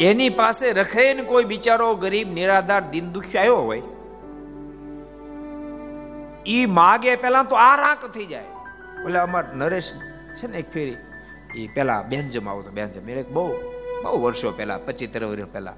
એની 0.00 0.30
પાસે 0.30 0.66
રખે 0.72 1.14
ને 1.14 1.22
કોઈ 1.22 1.44
બિચારો 1.44 1.88
ગરીબ, 1.94 2.28
નિરાધાર 2.32 2.82
દિન 2.90 3.12
દુખી 3.12 3.38
આવ્યો 3.38 3.56
હોય, 3.68 3.82
ઈ 6.46 6.66
માગે 6.66 7.16
પેલા 7.16 7.42
તો 7.42 7.56
આ 7.56 7.74
રાંક 7.76 8.06
થઈ 8.06 8.26
જાય. 8.26 8.48
ઓલે 9.04 9.18
અમાર 9.18 9.44
નરેશ 9.54 9.90
છે 10.36 10.46
ને 10.46 10.58
એક 10.58 10.68
ફેરી 10.72 10.96
એ 11.54 11.66
પેલા 11.74 12.02
બેન્જમ 12.02 12.48
આવતો, 12.48 12.70
બેન્જમ 12.70 13.08
એ 13.08 13.22
બહુ 13.22 13.46
બહુ 14.02 14.22
વર્ષો 14.22 14.50
પહેલા 14.50 14.78
પચીસ 14.78 15.10
ત્રીસ 15.12 15.30
વર્ષ 15.30 15.50
પહેલા, 15.52 15.74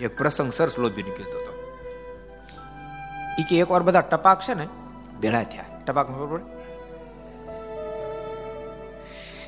એક 0.00 0.16
પ્રસંગ 0.18 0.52
સરસ 0.52 0.78
લોભી 0.78 1.02
કહેતો 1.02 1.38
હતો. 1.38 1.52
એ 3.38 3.42
કે 3.48 3.54
એકવાર 3.58 3.82
બધા 3.82 4.00
ટપાક 4.00 4.40
છે 4.40 4.54
ને, 4.54 4.66
ભેળા 5.20 5.42
થયા. 5.42 5.64
ટપાક 5.86 6.06
ખબર 6.08 6.26
પડે? 6.26 6.57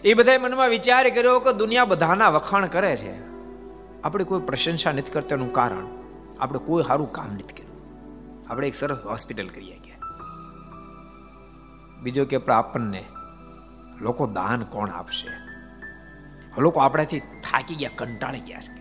એ 0.04 0.14
બધાએ 0.14 0.38
મનમાં 0.38 0.68
વિચાર 0.68 1.10
કર્યો 1.10 1.40
કે 1.40 1.52
દુનિયા 1.52 1.84
બધાના 1.84 2.28
વખાણ 2.28 2.66
કરે 2.66 2.96
છે. 2.96 3.22
આપણે 4.02 4.24
કોઈ 4.24 4.40
પ્રશંસા 4.40 4.92
નથી 4.92 5.10
કરતાનું 5.10 5.52
કારણ. 5.52 5.86
આપણે 6.40 6.58
કોઈ 6.58 6.84
સારું 6.84 7.12
કામ 7.12 7.32
નથી 7.34 7.42
કર્યું. 7.42 7.80
આપણે 8.48 8.68
એક 8.68 8.74
સરસ 8.74 8.98
હોસ્પિટલ 9.06 9.48
કરીએ 9.48 9.78
ગયા 9.78 9.98
બીજો 12.02 12.24
કે 12.24 12.36
આપણે 12.36 12.54
આપણને 12.54 13.04
લોકો 14.00 14.26
દાન 14.26 14.62
કોણ 14.62 14.90
આપશે? 14.90 15.28
લોકો 16.58 16.80
આપણાથી 16.80 17.20
થાકી 17.20 17.74
ગયા, 17.74 17.90
કંટાળી 17.96 18.40
ગયા 18.40 18.60
છે 18.60 18.80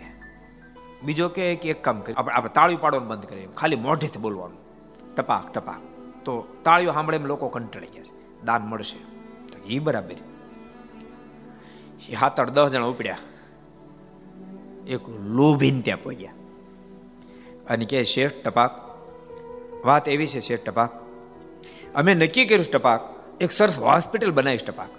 બીજો 1.03 1.29
કે 1.29 1.51
એક 1.51 1.83
કામ 1.83 2.01
કરી 2.01 2.13
આપણે 2.13 2.35
આપણે 2.35 2.49
તાળીઓ 2.49 2.77
પાડવાનું 2.77 3.07
બંધ 3.07 3.25
કરીએ. 3.25 3.47
ખાલી 3.57 3.75
મોઢેથી 3.75 4.19
બોલવાનું. 4.19 4.57
ટપાક 5.15 5.51
ટપાક. 5.51 5.79
તો 6.25 6.47
તાળીઓ 6.63 6.91
સાંભળે 6.91 7.17
એમ 7.17 7.25
લોકો 7.25 7.49
કંટાળી 7.49 7.87
ગયા 7.87 8.03
છે. 8.03 8.43
દાન 8.45 8.61
મળશે. 8.61 8.99
તો 9.47 9.59
એ 9.65 9.79
બરાબર. 9.79 10.38
હાથ 12.19 12.39
આઠ 12.39 12.49
દસ 12.49 12.71
જણા 12.71 12.85
ઉપડ્યા. 12.85 13.17
એક 14.87 15.09
લોભીન 15.09 15.81
ત્યાં 15.81 16.03
પહોંચ્યા 16.03 16.31
અને 17.69 17.85
કે 17.85 18.03
શેઠ 18.03 18.31
ટપાક, 18.45 18.71
વાત 19.85 20.09
એવી 20.09 20.27
છે 20.27 20.39
શેઠ 20.39 20.63
ટપાક, 20.63 20.91
અમે 21.95 22.13
નક્કી 22.13 22.45
કર્યું 22.45 22.71
ટપાક, 22.71 23.01
એક 23.41 23.51
સરસ 23.51 23.79
હોસ્પિટલ 23.79 24.31
બનાવીશ 24.31 24.63
ટપાક. 24.63 24.89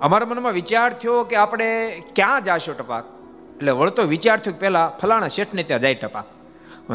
અમારા 0.00 0.26
મનમાં 0.26 0.52
વિચાર 0.52 0.92
થયો 0.92 1.24
કે 1.24 1.36
આપણે 1.36 2.02
ક્યાં 2.14 2.42
જાશો 2.42 2.72
ટપાક? 2.72 3.04
એટલે 3.56 3.70
વળતો 3.70 4.02
વિચાર 4.02 4.38
થયો 4.38 4.52
કે 4.52 4.58
પહેલા 4.58 4.88
ફલાણા 5.02 5.28
શેઠને 5.28 5.62
ત્યાં 5.62 5.80
જાય 5.80 5.94
ટપાક. 5.94 6.24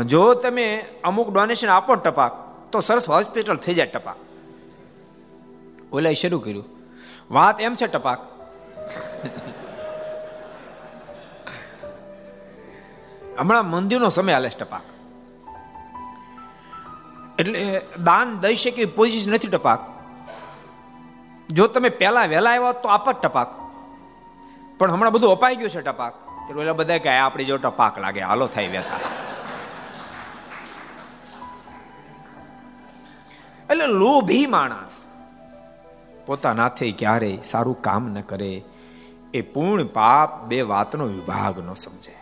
જો 0.06 0.34
તમે 0.34 0.86
અમુક 1.04 1.34
ડોનેશન 1.34 1.68
આપો 1.68 1.96
ટપાક, 1.96 2.32
તો 2.72 2.80
સરસ 2.80 3.10
હોસ્પિટલ 3.10 3.56
થઈ 3.56 3.74
જાય 3.74 3.86
ટપાક. 3.86 4.16
ઓલાએ 5.92 6.14
શરૂ 6.14 6.40
કર્યું. 6.40 6.83
વાત 7.32 7.62
એમ 7.62 7.76
છે 7.76 7.88
ટપાક. 7.88 8.20
હમણાં 13.40 13.70
મંદિરનો 13.70 14.10
સમય 14.10 14.34
હાલે 14.34 14.50
ટપાક. 14.50 14.86
એટલે 17.40 17.82
દાન 18.04 18.40
દઈ 18.40 18.56
શકે 18.56 18.86
પોઝિશન 18.86 19.32
નથી 19.34 19.48
ટપાક. 19.48 19.82
જો 21.50 21.68
તમે 21.68 21.90
પહેલા 21.90 22.26
વહેલા 22.26 22.52
આવ્યા 22.52 22.82
તો 22.84 22.90
આપ 22.90 23.08
જ 23.12 23.16
ટપાક. 23.24 23.50
પણ 24.78 24.92
હમણાં 24.92 25.14
બધું 25.14 25.32
અપાઈ 25.32 25.56
ગયું 25.56 25.70
છે 25.70 25.82
ટપાક. 25.82 26.14
તે 26.48 26.54
ઓલા 26.54 26.74
બધા 26.74 26.98
કે 26.98 27.10
આ 27.10 27.26
આપણી 27.26 27.46
જો 27.46 27.58
ટપાક 27.58 28.00
લાગે, 28.00 28.22
હાલો 28.22 28.48
થાય 28.48 28.68
વેતા 28.68 29.00
એટલે 33.70 33.88
લોભી 33.88 34.46
માણસ. 34.46 34.96
પોતાનાથી 36.26 36.92
ક્યારેય 36.92 37.38
સારું 37.44 37.82
કામ 37.82 38.08
ન 38.08 38.22
કરે, 38.22 38.64
એ 39.34 39.42
પૂર્ણ 39.42 39.86
પાપ 39.86 40.44
બે 40.44 40.62
વાતનો 40.62 41.06
વિભાગ 41.06 41.60
ન 41.60 41.74
સમજે. 41.74 42.16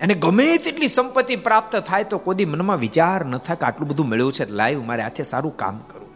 અને 0.00 0.14
ગમે 0.14 0.56
તેટલી 0.56 0.88
સંપત્તિ 0.88 1.36
પ્રાપ્ત 1.36 1.76
થાય 1.76 2.04
તો 2.04 2.18
કોદી 2.18 2.44
મનમાં 2.44 2.76
વિચાર 2.76 3.24
ન 3.24 3.38
થાય 3.38 3.56
કે 3.56 3.66
આટલું 3.66 3.88
બધું 3.88 4.08
મળ્યું 4.08 4.32
છે 4.32 4.44
લાઈવ 4.50 4.82
મારે 4.84 5.02
હાથે 5.02 5.22
સારું 5.22 5.56
કામ 5.56 5.78
કરું. 5.78 6.10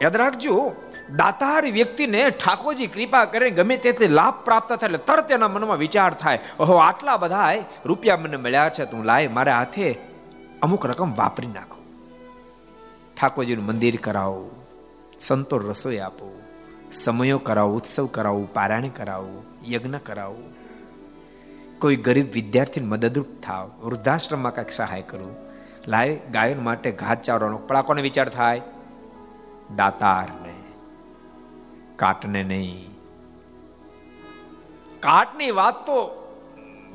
યાદ 0.00 0.16
રાખજો, 0.16 0.72
દાતાર 1.16 1.62
વ્યક્તિને 1.62 2.30
ઠાકોરજી 2.30 2.86
કૃપા 2.86 3.24
કરે, 3.24 3.50
ગમે 3.50 3.76
તે 3.76 4.08
લાભ 4.08 4.34
પ્રાપ્ત 4.44 4.72
થાય 4.72 4.86
એટલે 4.86 4.98
તરત 4.98 5.30
એના 5.30 5.48
મનમાં 5.48 5.78
વિચાર 5.78 6.14
થાય, 6.14 6.38
ઓહો, 6.60 6.74
આટલા 6.76 7.16
બધા 7.16 7.54
રૂપિયા 7.84 8.16
મને 8.16 8.36
મળ્યા 8.36 8.68
છે, 8.68 8.84
તું 8.84 9.04
લાય, 9.04 9.28
મારા 9.28 9.58
હાથે 9.58 9.98
અમુક 10.62 10.86
રકમ 10.86 11.14
વાપરી 11.14 11.46
નાખો. 11.46 11.78
ઠાકોરજીનું 13.16 13.66
મંદિર 13.66 13.98
કરાવો. 14.02 14.61
સંતો 15.22 15.58
રસોઈ 15.58 15.98
આપો, 15.98 16.42
સમયો 16.92 17.38
કરાવો, 17.38 17.76
ઉત્સવ 17.76 18.06
કરાવો, 18.06 18.48
પારાયણ 18.54 18.88
કરાવો, 18.88 19.44
યજ્ઞ 19.70 19.94
કરાવો. 19.94 20.42
કોઈ 21.78 21.96
ગરીબ 21.96 22.32
વિદ્યાર્થીને 22.32 22.86
મદદરૂપ 22.86 23.26
થાવ, 23.42 23.70
વૃદ્ધાશ્રમમાં 23.82 24.54
કાંઈક 24.54 24.72
સહાય 24.72 25.02
કરું, 25.02 25.36
લાય 25.88 26.18
ગાયન 26.32 26.60
માટે 26.60 26.92
ઘાત 26.92 27.22
ચાવવાનો 27.22 27.58
પણ 27.58 27.82
કોને 27.82 28.02
વિચાર 28.02 28.28
થાય? 28.28 28.60
દાતારને. 29.76 30.52
કાટને 31.96 32.42
નહીં. 32.42 32.88
કાટની 35.00 35.50
વાત 35.50 35.86
તો 35.86 36.18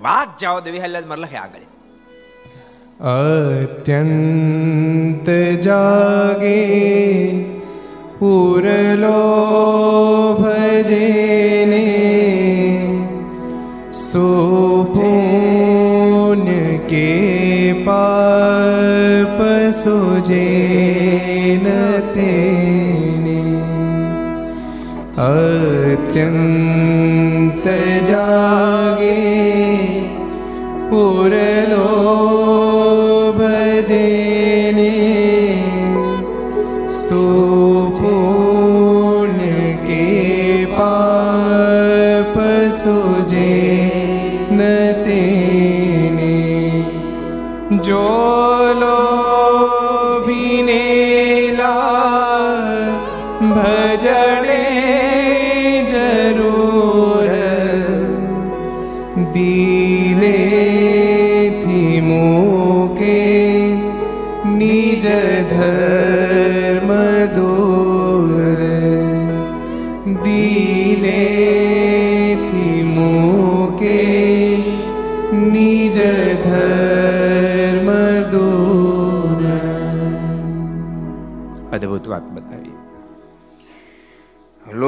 વાત 0.01 0.37
જાઓ 0.37 0.59
દે 0.59 1.05
મર 1.05 1.17
લખે 1.17 1.35
આગળ. 1.35 3.05
અત્યંત 3.05 5.61
જાગે 5.61 7.56
પૂરલો 8.19 9.19
ભજેને 10.39 11.83
સુપુણ્ય 13.99 15.57
કે 16.89 17.09
પાપ 17.85 19.37
સુજેન 19.73 21.65
તેને 22.15 23.41
અત્યંત 25.27 26.66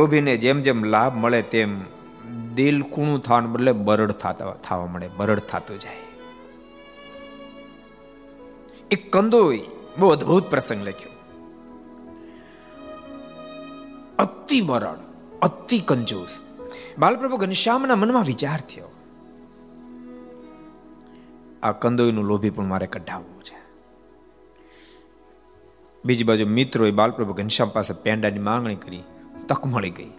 લોભીને 0.09 0.37
જેમ 0.37 0.61
જેમ 0.61 0.83
લાભ 0.83 1.17
મળે 1.17 1.41
તેમ 1.41 1.81
દિલ 2.55 2.81
કૂણું 2.81 3.21
થવાને 3.21 3.47
બદલે 3.47 3.71
બરડ 3.71 4.11
થતા 4.11 4.51
થવા 4.51 4.85
મળે, 4.85 5.09
બરડ 5.17 5.39
થતું 5.39 5.79
જાય. 5.79 5.95
એક 8.91 9.13
કંદોઈ 9.13 9.61
બહુ 9.99 10.09
અદ્ભુત 10.09 10.43
પ્રસંગ 10.43 10.87
લખ્યો. 10.87 11.11
અતિ 14.19 14.61
બરડ, 14.61 14.97
અતિ 15.41 15.79
કંજૂસ. 15.79 16.29
બાલપ્રભુ 16.99 17.37
ઘનશ્યામના 17.37 17.95
મનમાં 17.95 18.23
વિચાર 18.23 18.59
થયો. 18.59 18.87
આ 21.63 21.71
કંદોઈનું 21.71 22.25
લોભી 22.25 22.49
પણ 22.49 22.63
મારે 22.63 22.87
કઢાવવું 22.87 23.43
છે. 23.43 23.57
બીજી 26.05 26.23
બાજુ 26.23 26.47
મિત્રોએ 26.47 26.91
બાલપ્રભુ 26.91 27.33
ઘનશ્યામ 27.33 27.69
પાસે 27.69 27.93
પેંડાની 27.93 28.39
માંગણી 28.39 28.75
કરી. 28.75 29.03
તક 29.49 29.65
મળી 29.65 29.89
ગઈ. 29.89 30.09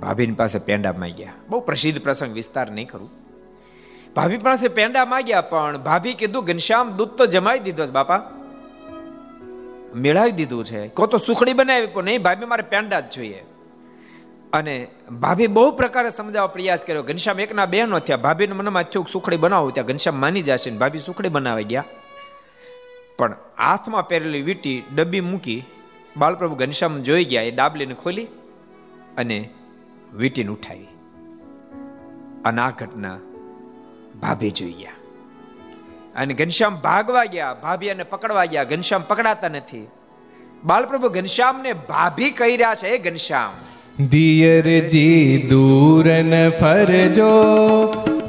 ભાભીની 0.00 0.32
પાસે 0.32 0.58
પેંડા 0.58 0.92
માંગ્યા. 0.92 1.32
બહુ 1.48 1.60
પ્રસિદ્ધ 1.60 2.02
પ્રસંગ, 2.02 2.34
વિસ્તાર 2.34 2.70
નહીં 2.70 2.88
કરું 2.88 3.10
ભાભી 4.16 4.38
પાસે 4.38 4.68
પેંડા 4.68 5.04
માંગ્યા, 5.04 5.40
પણ 5.40 5.78
ભાભી 5.78 6.14
કીધું, 6.14 6.44
ઘનશ્યામ, 6.44 6.92
દૂધ 6.92 7.08
તો 7.08 7.26
જમાવી 7.26 7.58
દીધો 7.58 7.86
છે 7.86 7.90
બાપા. 7.90 8.22
મેળાવી 9.94 10.30
દીધું 10.30 10.64
છે. 10.64 10.88
કો 10.88 11.06
તો 11.06 11.18
સુખડી 11.18 11.52
બનાવી 11.52 11.86
પણ 11.86 12.04
નહીં, 12.04 12.22
ભાભી 12.22 12.46
મારે 12.46 12.62
પેંડા 12.62 13.00
જ 13.00 13.10
જોઈએ. 13.10 13.44
અને 14.52 14.88
ભાભી 15.20 15.46
બહુ 15.46 15.72
પ્રકારે 15.72 16.10
સમજાવવા 16.10 16.46
પ્રયાસ 16.46 16.84
કર્યો. 16.84 17.02
ઘનશ્યામ, 17.02 17.40
એકના 17.40 17.66
બે 17.66 17.86
નો 17.86 17.98
થયા. 17.98 18.16
ભાભીને 18.16 18.52
મનમાં 18.52 18.82
થયું 18.82 19.06
સુખડી 19.06 19.36
બનાવું 19.36 19.74
ત્યાં 19.74 19.86
ઘનશ્યામ 19.86 20.20
માની 20.20 20.42
જશે 20.42 20.70
ને 20.70 20.78
ભાભી 20.78 20.98
સુખડી 20.98 21.28
બનાવી 21.28 21.64
ગયા. 21.64 21.84
પણ 23.18 23.36
હાથમાં 23.58 24.08
પહેરેલી 24.08 24.42
વીટી 24.42 24.82
ડબ્બી 24.94 25.20
મૂકી 25.20 25.64
બાલપ્રભુ 26.16 26.54
ઘનશ્યામ 26.54 27.02
જોઈ 27.02 27.24
ગયા, 27.24 27.42
એ 27.42 27.50
ડાબલીને 27.50 27.94
ખોલી 27.94 28.24
અને 29.16 29.48
વીટીને 30.14 30.50
ઉઠાવી. 30.50 30.88
અને 32.44 32.60
આ 32.60 32.70
ઘટના 32.70 33.18
ભાભી 34.22 34.50
જોઈ 34.50 34.72
ગયા. 34.72 34.90
અને 36.16 36.34
ઘનશ્યામ 36.34 36.76
ભાગવા 36.76 37.24
ગયા 37.24 37.54
ભાભી 37.54 37.90
પકડવા 38.10 38.44
ગયા. 38.44 38.64
ઘનશ્યામ 38.64 39.02
પકડાતા 39.02 39.48
નથી. 39.48 39.88
બાલપ્રભુ 40.64 41.08
ઘનશ્યામને 41.08 41.72
ભાભી 41.72 42.30
કહી 42.30 42.56
રહ્યા 42.56 42.74
છે 42.74 42.88
એ 42.88 43.10
ઘનશ્યામ. 43.10 43.50
દિયરજી 44.06 45.46
દૂરન 45.50 46.50
ફરજો 46.50 47.30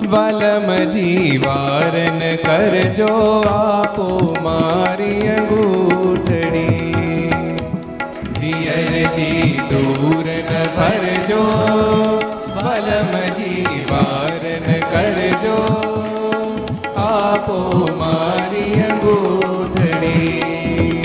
વલમજી 0.09 1.37
વારન 1.37 2.19
કરજો, 2.35 3.41
આપો 3.41 4.35
મારી 4.43 5.27
અંગૂઠડી 5.27 6.20
ફરજો 11.41 11.43
વલમજી 12.55 13.85
વારન 13.91 14.67
કરજો. 14.91 15.57
આપો 16.97 17.57
મારી 17.99 18.81
અંગૂઠડી 18.81 21.03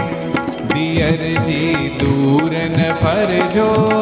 દિયરજી 0.75 1.91
દૂરન 2.01 2.79
ફરજો. 3.03 3.96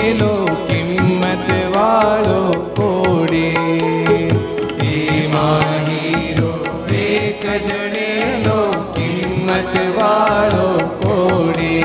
જડેલો 0.00 0.34
કિંમત 0.68 1.48
વાળો 1.74 2.40
કોડે 2.76 3.48
એમાં 4.90 5.88
હીરો 5.88 6.52
એક 7.00 7.44
જડેલો 7.66 8.56
કિંમત 8.94 9.76
વાળો 9.98 10.70
કોડે 11.02 11.76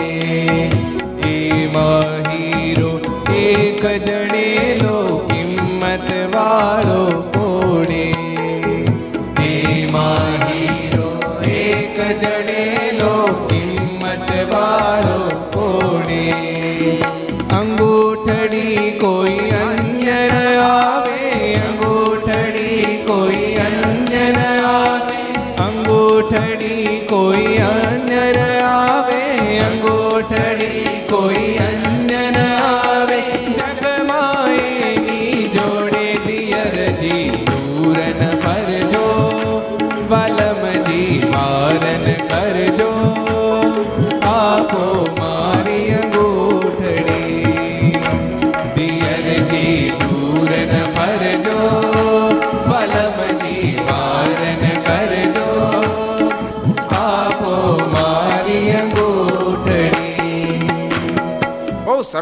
એમાં 1.29 2.31
હીરો 2.31 2.93
એક 3.41 3.83
જડેલો 4.01 4.97
કિંમત 5.27 6.09
વાળો 6.35 7.34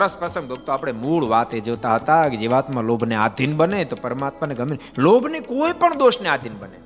સરસ 0.08 0.18
પ્રસંગ. 0.18 0.50
ભક્તો, 0.50 0.72
આપણે 0.72 0.92
મૂળ 0.92 1.26
વાતે 1.26 1.60
જોતા 1.60 1.96
હતા 1.96 2.30
કે 2.30 2.38
જીવાત્મા 2.38 2.82
લોભને 2.82 3.16
આધીન 3.16 3.58
બને 3.58 3.86
તો 3.86 3.96
પરમાત્માને 3.96 4.56
ગમે 4.56 4.78
લોભને 4.98 5.39
કોઈ 5.39 5.72
પણ 5.80 5.96
દોષને 5.96 6.30
આધીન 6.30 6.54
બને 6.60 6.80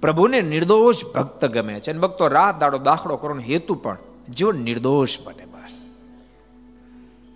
પ્રભુને 0.00 0.40
નિર્દોષ 0.40 1.04
ભક્ત 1.14 1.44
ગમે 1.44 1.80
છે. 1.80 1.90
અને 1.90 2.00
ભક્તો, 2.00 2.28
રાત 2.28 2.60
દાડો 2.60 2.78
દાખલો 2.78 3.16
કરવાનો 3.16 3.40
હેતુ 3.40 3.74
પણ 3.74 3.96
જીવન 4.30 4.56
નિર્દોષ 4.56 5.20
બને 5.24 5.44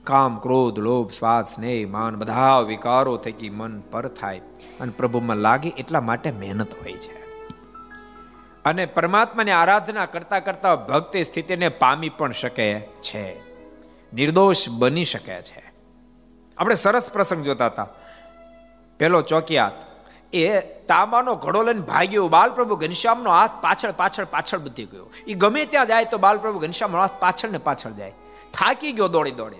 કામ, 0.04 0.38
ક્રોધ, 0.38 0.78
લોભ, 0.78 1.10
સ્વાદ, 1.10 1.46
સ્નેહ, 1.46 1.88
માન 1.88 2.16
બધા 2.16 2.60
વિકારો 2.60 3.16
થકી 3.16 3.50
મન 3.50 3.80
પર 3.80 4.08
થાય 4.08 4.38
અને 4.80 4.92
પ્રભુમાં 4.96 5.36
લાગે 5.36 5.68
એટલા 5.68 6.00
માટે 6.00 6.32
મહેનત 6.32 6.74
હોય 6.74 6.92
છે. 6.92 7.18
અને 8.64 8.86
પરમાત્માની 8.86 9.50
આરાધના 9.50 10.06
કરતા 10.06 10.40
કરતા 10.40 10.76
ભક્તિ 10.76 11.24
સ્થિતિને 11.24 11.68
પામી 11.68 12.08
પણ 12.08 12.32
શકે 12.32 12.80
છે. 12.80 13.47
નિર્દોષ 14.14 14.68
બની 14.68 15.04
શકે 15.04 15.42
છે. 15.42 15.72
આપણે 16.58 16.74
સરસ 16.74 17.10
પ્રસંગ 17.10 17.44
જોતા 17.44 17.66
હતા. 17.66 17.88
પેલો 18.98 19.20
ચોકિયાત. 19.20 19.88
એ 20.34 20.60
તાંબાનો 20.60 21.34
ઘડો 21.34 21.62
લઈને 21.62 21.80
ભાગ્યો 21.80 22.28
બાલપ્રભુ 22.28 22.76
ઘનશ્યામનો 22.76 23.30
હાથ 23.30 23.50
પાછળ 23.60 23.92
પાછળ 23.92 24.24
પાછળ 24.24 24.58
બધી 24.58 24.84
ગયો. 24.84 25.10
એ 25.26 25.34
ગમે 25.34 25.64
ત્યાં 25.64 25.86
જાય 25.86 26.04
તો 26.04 26.18
બાલપ્રભુ 26.18 26.58
ઘનશ્યામનો 26.58 26.98
હાથ 26.98 27.10
પાછળ 27.20 27.48
ને 27.48 27.58
પાછળ 27.58 27.90
જાય. 27.90 28.10
થાકી 28.54 28.92
ગયો 28.92 29.08
દોડી 29.08 29.30
દોડી. 29.30 29.56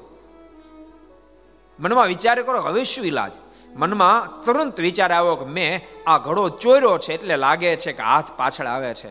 મનમાં 1.81 2.07
વિચાર 2.07 2.43
કરો, 2.43 2.61
હવે 2.61 2.85
શું 2.85 3.07
ઈલાજ? 3.07 3.33
મનમાં 3.77 4.43
તુરંત 4.43 4.81
વિચાર 4.81 5.13
આવ્યો 5.13 5.37
કે 5.37 5.45
મેં 5.45 5.81
આ 6.07 6.19
ઘડો 6.19 6.49
ચોર્યો 6.49 6.99
છે 6.99 7.15
એટલે 7.15 7.37
લાગે 7.37 7.77
છે 7.77 7.93
કે 7.93 8.03
હાથ 8.03 8.31
પાછળ 8.37 8.67
આવે 8.67 8.95
છે. 8.95 9.09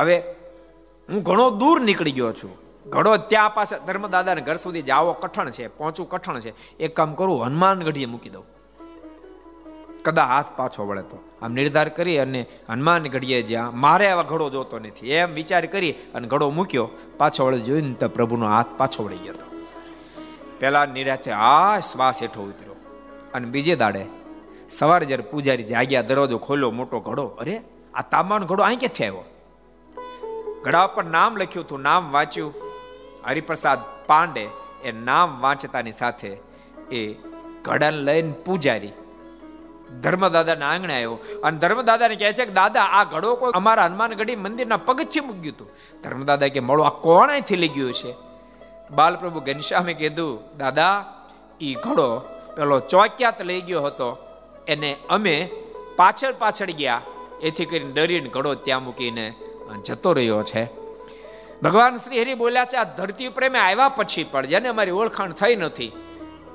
હવે 0.00 0.18
હું 1.08 1.22
ઘણો 1.22 1.50
દૂર 1.50 1.80
નીકળી 1.80 2.12
ગયો 2.12 2.32
છું. 2.32 2.67
ઘડો 2.88 3.16
ત્યાં 3.16 3.54
પાછળ 3.54 3.78
ધર્મદાદાને 3.78 4.40
ઘર 4.40 4.56
સુધી 4.56 4.82
જાવો 4.82 5.12
કઠણ 5.12 5.50
છે, 5.50 5.68
પહોંચવું 5.68 6.08
કઠણ 6.08 6.40
છે. 6.40 6.76
એક 6.76 6.96
કામ 6.96 7.14
કરું, 7.14 7.46
હનુમાન 7.46 7.78
ગઢીએ 7.78 8.06
મૂકી 8.06 8.28
દઉં. 8.28 8.44
કદા 10.02 10.24
હાથ 10.24 10.44
પાછો 10.56 10.86
વળે 10.86 11.02
તો. 11.02 11.18
આમ 11.42 11.52
નિર્ધાર 11.52 11.88
કરી 11.88 12.18
અને 12.18 12.46
હનુમાન 12.68 13.02
ઘડીએ 13.02 13.42
જ્યાં, 13.42 13.80
મારે 13.80 14.10
આવા 14.10 14.22
ઘડો 14.22 14.50
જોતો 14.50 14.78
નથી. 14.78 15.10
એમ 15.10 15.34
વિચાર 15.34 15.66
કરી 15.66 15.92
અને 15.92 16.28
ઘડો 16.28 16.50
મૂક્યો. 16.50 16.88
પાછો 17.18 17.46
વળે 17.46 17.58
જોઈને 17.58 17.94
તો 17.94 18.08
પ્રભુનો 18.08 18.46
હાથ 18.46 18.66
પાછો 18.76 19.04
વળી 19.04 19.16
ગયો 19.16 19.32
હતો 19.32 19.48
પેલા 20.58 20.86
નિરાતે 20.86 21.32
આ 21.32 21.78
શ્વાસ 21.78 22.22
હેઠો 22.22 22.42
ઉતર્યો. 22.42 22.76
અને 23.34 23.46
બીજે 23.46 23.76
દાડે 23.76 24.06
સવારે 24.70 25.06
જ્યારે 25.06 25.22
પૂજારી 25.22 25.62
જાગ્યા, 25.62 26.02
દરવાજો 26.02 26.38
ખોલ્યો, 26.38 26.70
મોટો 26.70 27.00
ઘડો. 27.00 27.24
અરે, 27.24 27.60
આ 27.94 28.02
તાંબાનો 28.02 28.46
ઘડો 28.46 28.62
અહીં 28.62 28.78
ક્યાંથી 28.78 29.06
આવ્યો? 29.06 29.24
ઘડા 30.62 30.86
પર 30.86 31.04
નામ 31.04 31.36
લખ્યું 31.36 31.66
હતું, 31.66 31.80
નામ 31.80 32.12
વાંચ્યું. 32.12 32.67
હરિપ્રસાદ 33.26 33.78
પાંડે 34.06 34.48
એ 34.84 34.92
નામ 34.92 35.40
વાંચતાની 35.40 35.92
સાથે 35.92 36.36
એ 36.92 37.14
ઘડાને 37.62 37.96
લઈને 37.96 38.32
પૂજારી. 38.32 38.92
ધર્મદાદાના 40.00 40.70
આંગણે 40.70 40.94
આવ્યો. 40.94 41.18
અને 41.44 41.58
ધર્મદાદાને 41.58 42.16
કહે 42.16 42.32
છે 42.32 42.44
કે, 42.44 42.52
દાદા, 42.52 42.82
આ 42.82 43.04
ઘડો 43.04 43.36
કોઈ 43.36 43.50
અમારા 43.54 43.84
હનુમાનગઢી 43.84 44.36
મંદિરના 44.36 44.76
પગથિયે 44.76 45.26
મૂક્યું 45.26 45.54
હતું. 45.54 45.70
ધર્મદાદા 46.02 46.48
કે 46.48 46.60
મળો, 46.60 46.82
આ 46.82 46.88
કોણેથી 46.88 47.56
લઈ 47.56 47.68
ગયું 47.68 47.92
છે. 47.92 48.14
બાલપ્રભુ 48.90 49.40
ઘનશ્યામે 49.40 49.94
કીધું, 49.94 50.58
દાદા 50.58 51.14
એ 51.60 51.74
ઘડો 51.74 52.18
પેલો 52.56 52.80
ચોક્યાત 52.80 53.42
લઈ 53.42 53.60
ગયો 53.60 53.82
હતો. 53.82 54.16
એને 54.68 54.96
અમે 55.08 55.50
પાછળ 55.96 56.34
પાછળ 56.38 56.66
ગયા. 56.66 57.02
એથી 57.42 57.64
કરીને 57.64 57.92
ડરીને 57.92 58.28
ઘડો 58.28 58.54
ત્યાં 58.54 58.84
મૂકીને 58.84 59.34
જતો 59.86 60.12
રહ્યો 60.12 60.42
છે. 60.42 60.77
ભગવાન 61.62 61.94
શ્રી 61.94 62.22
હરિ 62.22 62.34
બોલ્યા 62.34 62.64
છે, 62.64 62.76
આ 62.76 62.84
ધરતી 62.84 63.28
પ્રેમે 63.28 63.58
આવ્યા 63.58 63.88
પછી 63.88 64.24
પણ 64.24 64.46
જેને 64.46 64.68
અમારી 64.68 64.90
ઓળખાણ 64.90 65.32
થઈ 65.32 65.56
નથી, 65.56 65.92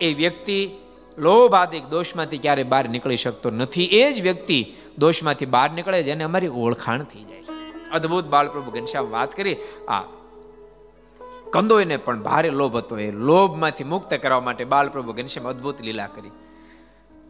એ 0.02 0.13
વ્યક્તિ 0.13 0.70
લોભ 1.18 1.56
આદિક 1.56 1.86
દોષમાંથી 1.86 2.38
ક્યારે 2.38 2.63
બહાર 2.63 2.89
નીકળી 2.89 3.18
શકતો 3.18 3.50
નથી. 3.52 3.84
એ 3.84 4.12
જ 4.12 4.22
વ્યક્તિ 4.22 4.74
દોષમાંથી 4.98 5.46
બહાર 5.46 5.72
નીકળે 5.72 6.04
જેને 6.04 6.24
અમારી 6.24 6.48
ઓળખાણ 6.48 7.04
થઈ 7.04 7.24
જાય 7.24 7.42
છે. 7.42 7.89
અદ્ભુત 7.89 8.26
બાળપ્રભુ 8.26 8.72
ઘનશ્યામ 8.72 9.10
વાત 9.10 9.36
કરી. 9.36 9.58
આ 9.88 10.02
કંદોઈને 11.54 11.98
પણ 11.98 12.22
ભારે 12.22 12.50
લોભ 12.50 12.76
હતો. 12.76 12.98
એ 12.98 13.12
લોભમાંથી 13.12 13.84
મુક્ત 13.84 14.13
કરવા 14.13 14.39
માટે 14.39 14.63
બાલપ્રભુ 14.66 15.13
ઘનશ્યામ 15.13 15.50
અદ્ભુત 15.50 15.82
લીલા 15.82 16.08
કરી. 16.08 16.32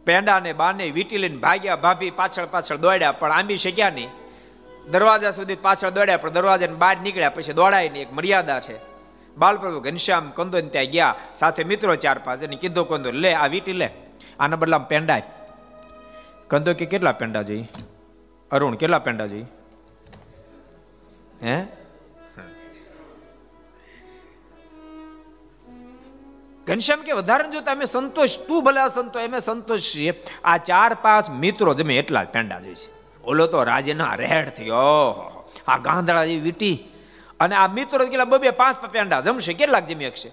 પેંડાને 0.06 0.52
બાને 0.52 0.90
વીટી 0.90 1.18
લઈને 1.18 1.36
ભાગ્યા, 1.36 1.76
ભાભી 1.76 2.10
પાછળ 2.10 2.46
પાછળ 2.50 2.76
દોડ્યા, 2.76 3.12
પણ 3.12 3.32
આંબી 3.32 3.56
શક્યા 3.56 3.90
નહીં. 3.90 4.08
દરવાજા 4.90 5.30
સુધી 5.30 5.54
પાછળ 5.54 5.90
દોડ્યા, 5.90 6.16
પણ 6.16 6.30
દરવાજાને 6.30 6.74
બહાર 6.74 7.00
નીકળ્યા 7.00 7.28
પછી 7.28 7.52
દોડાય 7.52 7.88
નહીં 7.88 8.02
એક 8.02 8.12
મર્યાદા 8.12 8.60
છે. 8.60 8.78
બાલપ્રભુ 9.36 9.80
ઘનશ્યામ 9.80 10.30
કંદો 10.30 10.60
ત્યાં 10.60 10.86
ગયા. 10.86 11.14
સાથે 11.34 11.64
મિત્રો 11.64 11.96
ચાર 11.96 12.18
પાંચ 12.24 12.44
અને 12.44 12.56
કીધો, 12.56 12.84
કંદો, 12.84 13.10
લે, 13.10 13.34
આ 13.34 13.46
વીટી 13.46 13.72
લે. 13.72 13.90
આના 14.40 14.56
બદલામાં 14.56 14.88
પેંડા 14.88 15.20
કંદો 16.48 16.74
કે, 16.74 16.86
કેટલા 16.86 17.12
પેંડા 17.12 17.42
જોઈએ? 17.42 17.68
અરુણ, 18.50 18.74
કેટલા 18.74 18.98
પેંડા 18.98 19.26
જોઈએ? 19.26 19.46
હે? 21.42 21.64
ઘનશ્યામ 26.66 27.02
કે 27.02 27.12
વધારે 27.12 27.50
જો 27.50 27.60
તમે 27.60 27.84
સંતોષ, 27.84 28.38
તું 28.38 28.64
ભલે 28.64 28.94
સંતો 28.94 29.20
એમે 29.20 29.38
સંતોષ 29.38 29.94
છીએ. 29.94 30.22
આ 30.44 30.56
ચાર 30.56 30.94
પાંચ 30.94 31.30
મિત્રો 31.30 31.74
જમે 31.74 31.98
એટલા 31.98 32.24
પેંડા 32.24 32.60
જોઈશે 32.60 33.03
ઓલો 33.26 33.46
તો 33.46 33.62
રાજના 33.62 34.14
રેડ 34.14 34.48
થયો. 34.48 35.30
આ 35.68 35.78
ગાંધડા 35.78 36.24
જેવી 36.24 36.40
વીટી. 36.40 36.84
અને 37.40 37.56
આ 37.56 37.66
મિત્રો 37.66 38.06
કેટલા 38.06 38.24
બબે 38.24 38.50
પાંચ 38.50 38.84
પેંડા 38.84 39.20
જમશે? 39.20 39.52
કેટલાક 39.52 39.86
જમી 39.86 40.04
શકશે 40.04 40.32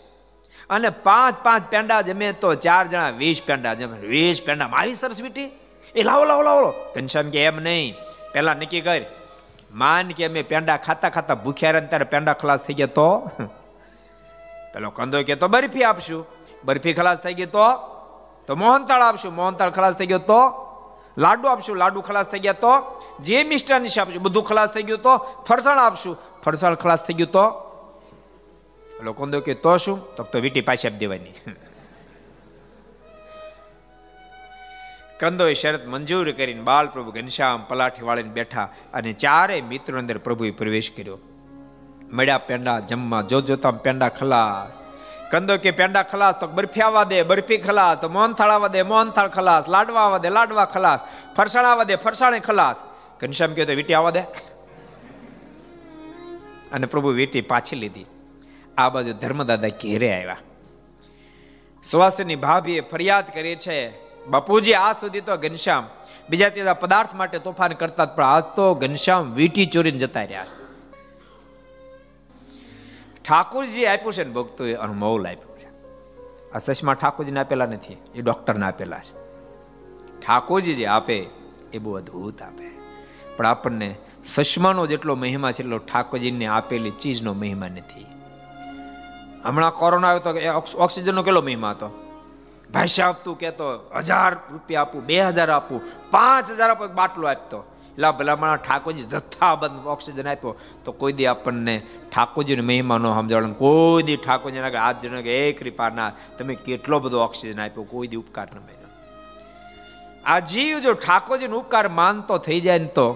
અને 0.69 0.89
પાંચ 0.89 1.36
પાંચ 1.43 1.69
પેંડા 1.69 2.01
જમે 2.01 2.34
તો 2.34 2.56
ચાર 2.56 2.88
જણા 2.88 3.10
વીસ 3.10 3.41
પેંડા 3.45 3.73
જમે. 3.73 3.99
વીસ 3.99 4.41
પેંડા 4.41 4.65
આવી 4.65 4.95
સરસ 4.95 5.21
વીટી. 5.21 5.49
એ 5.95 6.04
લાવો 6.04 6.25
લાવો 6.25 6.41
લાવો 6.41 6.73
ઘનશ્યામ 6.95 7.30
કે, 7.30 7.43
એમ 7.43 7.56
નહીં. 7.56 7.95
પહેલાં 8.34 8.56
નક્કી 8.56 8.82
કર. 8.82 9.01
માન 9.71 10.08
કે 10.08 10.25
અમે 10.25 10.41
પેંડા 10.41 10.77
ખાતા 10.77 11.10
ખાતા 11.10 11.36
ભૂખ્યા 11.36 11.71
રહે 11.71 11.82
ત્યારે 11.82 12.06
પેંડા 12.06 12.34
ખલાસ 12.34 12.60
થઈ 12.60 12.73
ગયા 12.73 12.88
તો? 12.88 13.32
પેલો 14.73 14.89
કંદો 14.89 15.23
કે, 15.23 15.36
તો 15.36 15.47
બરફી 15.47 15.84
આપશું. 15.84 16.25
બરફી 16.63 16.93
ખલાસ 16.93 17.21
થઈ 17.21 17.34
ગઈ 17.34 17.45
તો? 17.45 17.73
તો 18.47 18.56
મોહનતાળ 18.56 19.01
આપશું. 19.01 19.36
મોહનતાળ 19.36 19.69
ખલાસ 19.69 19.93
થઈ 19.93 20.06
ગયો 20.06 20.17
તો? 20.17 20.70
લાડુ 21.17 21.47
આપશું, 21.47 21.76
લાડુ 21.78 22.02
ખલાસ 22.02 22.28
થઈ 22.28 22.39
ગયા 22.39 22.54
તો 22.54 22.74
જે 23.19 23.43
મિષ્ટાન 23.43 23.86
આપશું 23.86 24.21
બધું 24.21 24.43
ખલાસ 24.43 24.69
થઈ 24.71 24.84
ગયું 24.84 25.02
તો 25.02 25.17
ફરસાણ 25.17 25.80
આપશું. 25.80 26.17
ફરસાણ 26.43 26.76
ખલાસ 26.76 27.04
થઈ 27.04 27.13
ગયું 27.13 27.32
તો 27.32 27.45
પેલો 29.00 29.13
કંદો 29.13 29.41
કે 29.41 29.54
તો 29.54 29.78
શું? 29.78 29.97
તો 30.15 30.24
તો 30.24 30.39
વીટી 30.39 30.62
પાછી 30.62 30.88
આપી 30.88 30.98
દેવાની. 30.98 31.35
કંદોએ 35.19 35.54
શરત 35.54 35.83
મંજૂર 35.88 36.31
કરીને 36.31 36.62
બાલ 36.62 36.88
પ્રભુ 36.88 37.12
ઘનશ્યામ 37.12 37.65
પલાઠી 37.69 38.02
વાળીને 38.02 38.29
બેઠા 38.29 38.69
અને 38.94 39.13
ચારેય 39.13 39.62
મિત્રો 39.62 40.00
અંદર 40.00 40.17
પ્રભુએ 40.17 40.52
પ્રવેશ 40.52 40.92
કર્યો. 40.98 41.19
મળ્યા 42.13 42.38
પેંડા 42.38 42.79
જમવા 42.79 43.21
જો 43.21 43.42
જોતા 43.42 43.71
પેંડા 43.71 44.10
ખલાસ. 44.10 44.81
કંદો 45.32 45.58
કે 45.58 45.71
પેંડા 45.71 46.04
ખલાસ 46.04 46.36
તો 46.40 46.48
બરફી 46.48 46.82
આવવા 46.82 47.04
દે, 47.04 47.23
બરફી 47.23 47.58
ખલાસ 47.58 47.98
તો 47.98 48.10
મોહનથાળ 48.10 48.50
આવવા 48.50 48.67
દે, 48.67 48.84
મોહનથાળ 48.84 49.27
ખલાસ 49.27 49.69
લાડવા 49.69 50.02
આવવા 50.02 50.17
દે, 50.17 50.29
લાડવા 50.29 50.65
ખલાસ 50.65 51.00
ફરસાણ 51.36 51.65
આવવા 51.65 51.84
દે, 51.84 51.96
ફરસાણે 51.96 52.40
ખલાસ. 52.40 52.84
ઘનશ્યામ 53.19 53.54
કહે 53.54 53.65
તો 53.65 53.73
વીટી 53.73 53.94
આવવા 53.94 54.12
દે? 54.12 54.19
અને 56.71 56.86
પ્રભુ 56.86 57.10
વીટી 57.10 57.42
પાછી 57.42 57.75
લીધી. 57.75 58.06
આ 58.77 58.90
બાજુ 58.90 59.13
ધર્મદાદા 59.13 59.67
ઘેરે 59.67 60.21
આવ્યા. 60.21 60.38
સુવાસની 61.84 62.36
ભાભીએ 62.36 62.82
ફરિયાદ 62.82 63.34
કરી 63.34 63.56
છે, 63.56 63.77
બાપુજી, 64.25 64.73
આ 64.73 64.94
સુધી 64.94 65.21
તો 65.21 65.38
ઘનશ્યામ, 65.38 65.88
બીજા 66.29 66.50
ત્રીજા 66.50 66.73
પદાર્થ 66.73 67.13
માટે 67.13 67.40
તોફાન 67.40 67.73
કરતા 67.73 68.06
પણ 68.06 68.23
આજ 68.23 68.44
તો 68.44 68.73
ઘનશ્યામ 68.73 69.34
વીટી 69.34 69.65
ચોરીને 69.65 69.98
જતા 69.98 70.23
રહ્યા 70.23 70.46
છે. 70.46 70.71
ઠાકોરજી 73.28 73.86
આપ્યું 73.86 74.13
છે 74.13 74.24
ને 74.24 74.34
ભક્તોએ 74.34 74.76
મૌલ 74.76 75.28
આપ્યું 75.28 75.58
છે. 75.58 75.69
આ 76.52 76.58
ચશ્મા 76.58 76.94
ઠાકોરજીને 76.94 77.40
આપેલા 77.40 77.65
નથી, 77.65 77.98
એ 78.15 78.22
ડૉક્ટરને 78.22 78.65
આપેલા 78.65 79.00
છે. 79.00 79.13
ઠાકોરજી 80.19 80.74
જે 80.74 80.86
આપે, 80.86 81.28
એ 81.74 81.78
બહુ 81.78 81.94
અદ્ભુત 81.94 82.42
આપે. 82.42 82.82
પણ 83.38 83.46
આપણને 83.46 83.96
ચશ્માનો 84.36 84.88
જેટલો 84.88 85.15
મહિમા 85.15 85.52
છે, 85.52 85.63
એટલો 85.63 85.78
ઠાકોરજીને 85.78 86.46
આપેલી 86.46 86.92
ચીજનો 86.92 87.34
મહિમા 87.34 87.67
નથી. 87.67 88.06
હમણાં 89.44 89.72
કોરોના 89.72 90.08
આવ્યો 90.08 90.19
તો 90.19 90.80
ઓક્સિજનનો 90.84 91.24
કેટલો 91.24 91.42
મહિમા 91.42 91.72
હતો? 91.72 91.98
ભાષા 92.74 93.08
આપતું 93.08 93.40
કહેતો, 93.40 93.92
હજાર 93.96 94.34
રૂપિયા 94.34 94.82
આપું, 94.82 95.06
બે 95.06 95.22
હજાર 95.22 95.50
આપું, 95.50 95.82
પાંચ 96.12 96.52
હજાર 96.52 96.69
આપો 96.69 96.88
બાટલો 96.88 97.28
આપતો. 97.28 97.71
એટલે 97.92 98.12
ભલામણા 98.12 98.56
ઠાકોરજી 98.56 99.04
જથ્થાબંધ 99.04 99.87
ઓક્સિજન 99.87 100.27
આપ્યો. 100.27 100.56
તો 100.85 100.92
કોઈ 100.92 101.13
દી 101.13 101.25
આપણને 101.25 101.81
ઠાકોરજીનો 102.12 102.63
મહિમા 102.63 102.98
ન 102.98 103.08
સમજાવવાનું. 103.13 103.58
કોઈ 103.58 104.04
દી 104.04 104.17
ઠાકોરજીના 104.17 104.67
હાથ 104.67 105.02
જણ 105.02 105.21
કે, 105.21 105.50
એ 105.50 105.54
કૃપાના, 105.54 106.12
તમે 106.37 106.56
કેટલો 106.56 107.00
બધો 107.00 107.19
ઓક્સિજન 107.19 107.62
આપ્યો. 107.62 107.83
કોઈ 107.83 108.08
દી 108.08 108.17
ઉપકાર 108.17 108.48
ન 108.56 108.60
માન્યો 108.60 108.77
આ 110.25 110.39
જીવ 110.39 110.79
જો 110.79 110.94
ઠાકોરજીનો 110.94 111.60
ઉપકાર 111.60 111.87
માનતો 111.87 112.37
થઈ 112.37 112.60
જાય 112.62 112.79
ને 112.79 112.85
તો 112.85 113.08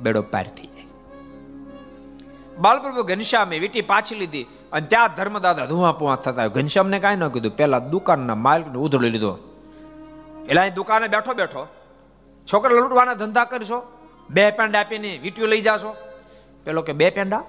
બેડો 0.00 0.22
પાર 0.22 0.46
થઈ 0.46 0.66
જાય. 0.66 0.86
બાલપ્રભુ 2.58 3.02
ઘનશ્યામે 3.02 3.58
વીટી 3.58 3.82
પાછી 3.82 4.14
લીધી 4.14 4.46
અને 4.72 4.86
ત્યાં 4.86 5.14
ધર્મદાદા 5.14 5.66
ધુઆ 5.66 5.92
પુઆ 5.92 6.16
થતા 6.16 6.46
ઘનશ્યામને 6.46 6.98
કાંઈ 6.98 7.16
ન 7.16 7.28
કીધું. 7.28 7.56
પહેલાં 7.56 7.90
દુકાનના 7.90 8.34
માલિકને 8.34 8.78
ઉધળી 8.78 9.10
લીધો. 9.10 9.32
એટલે 10.48 10.60
અહીં 10.60 10.74
દુકાને 10.74 11.08
બેઠો 11.08 11.34
બેઠો. 11.34 11.66
છોકરા 12.52 12.72
લૂંટવાના 12.72 13.14
ધંધા 13.14 13.44
કરશો? 13.44 13.98
બે 14.30 14.50
પેંડા 14.50 14.80
આપીને 14.80 15.18
વીટીઓ 15.22 15.46
લઈ 15.46 15.60
જાશો? 15.60 15.96
પેલો 16.64 16.82
કે, 16.82 16.92
બે 16.92 17.10
પેંડા? 17.10 17.44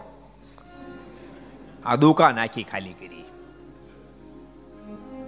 આ 1.86 1.96
દુકાન 1.96 2.40
આખી 2.40 2.64
ખાલી 2.64 2.94
કરી. 2.94 3.26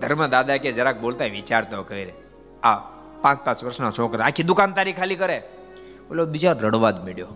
ધર્મ 0.01 0.27
દાદા 0.27 0.57
કે 0.57 0.71
જરાક 0.71 1.01
બોલતા 1.01 1.25
વિચારતો 1.25 1.83
કરે. 1.83 2.13
આ 2.63 2.75
પાંચ 3.21 3.45
પાંચ 3.45 3.63
વર્ષના 3.63 3.91
છોકરા 3.91 4.25
આખી 4.25 4.43
દુકાન 4.43 4.71
તારી 4.71 4.93
ખાલી 4.93 5.15
કરે. 5.15 5.49
બોલો 6.09 6.25
બીજા 6.25 6.51
રડવા 6.51 6.91
જ 6.91 6.99
મળ્યો 6.99 7.27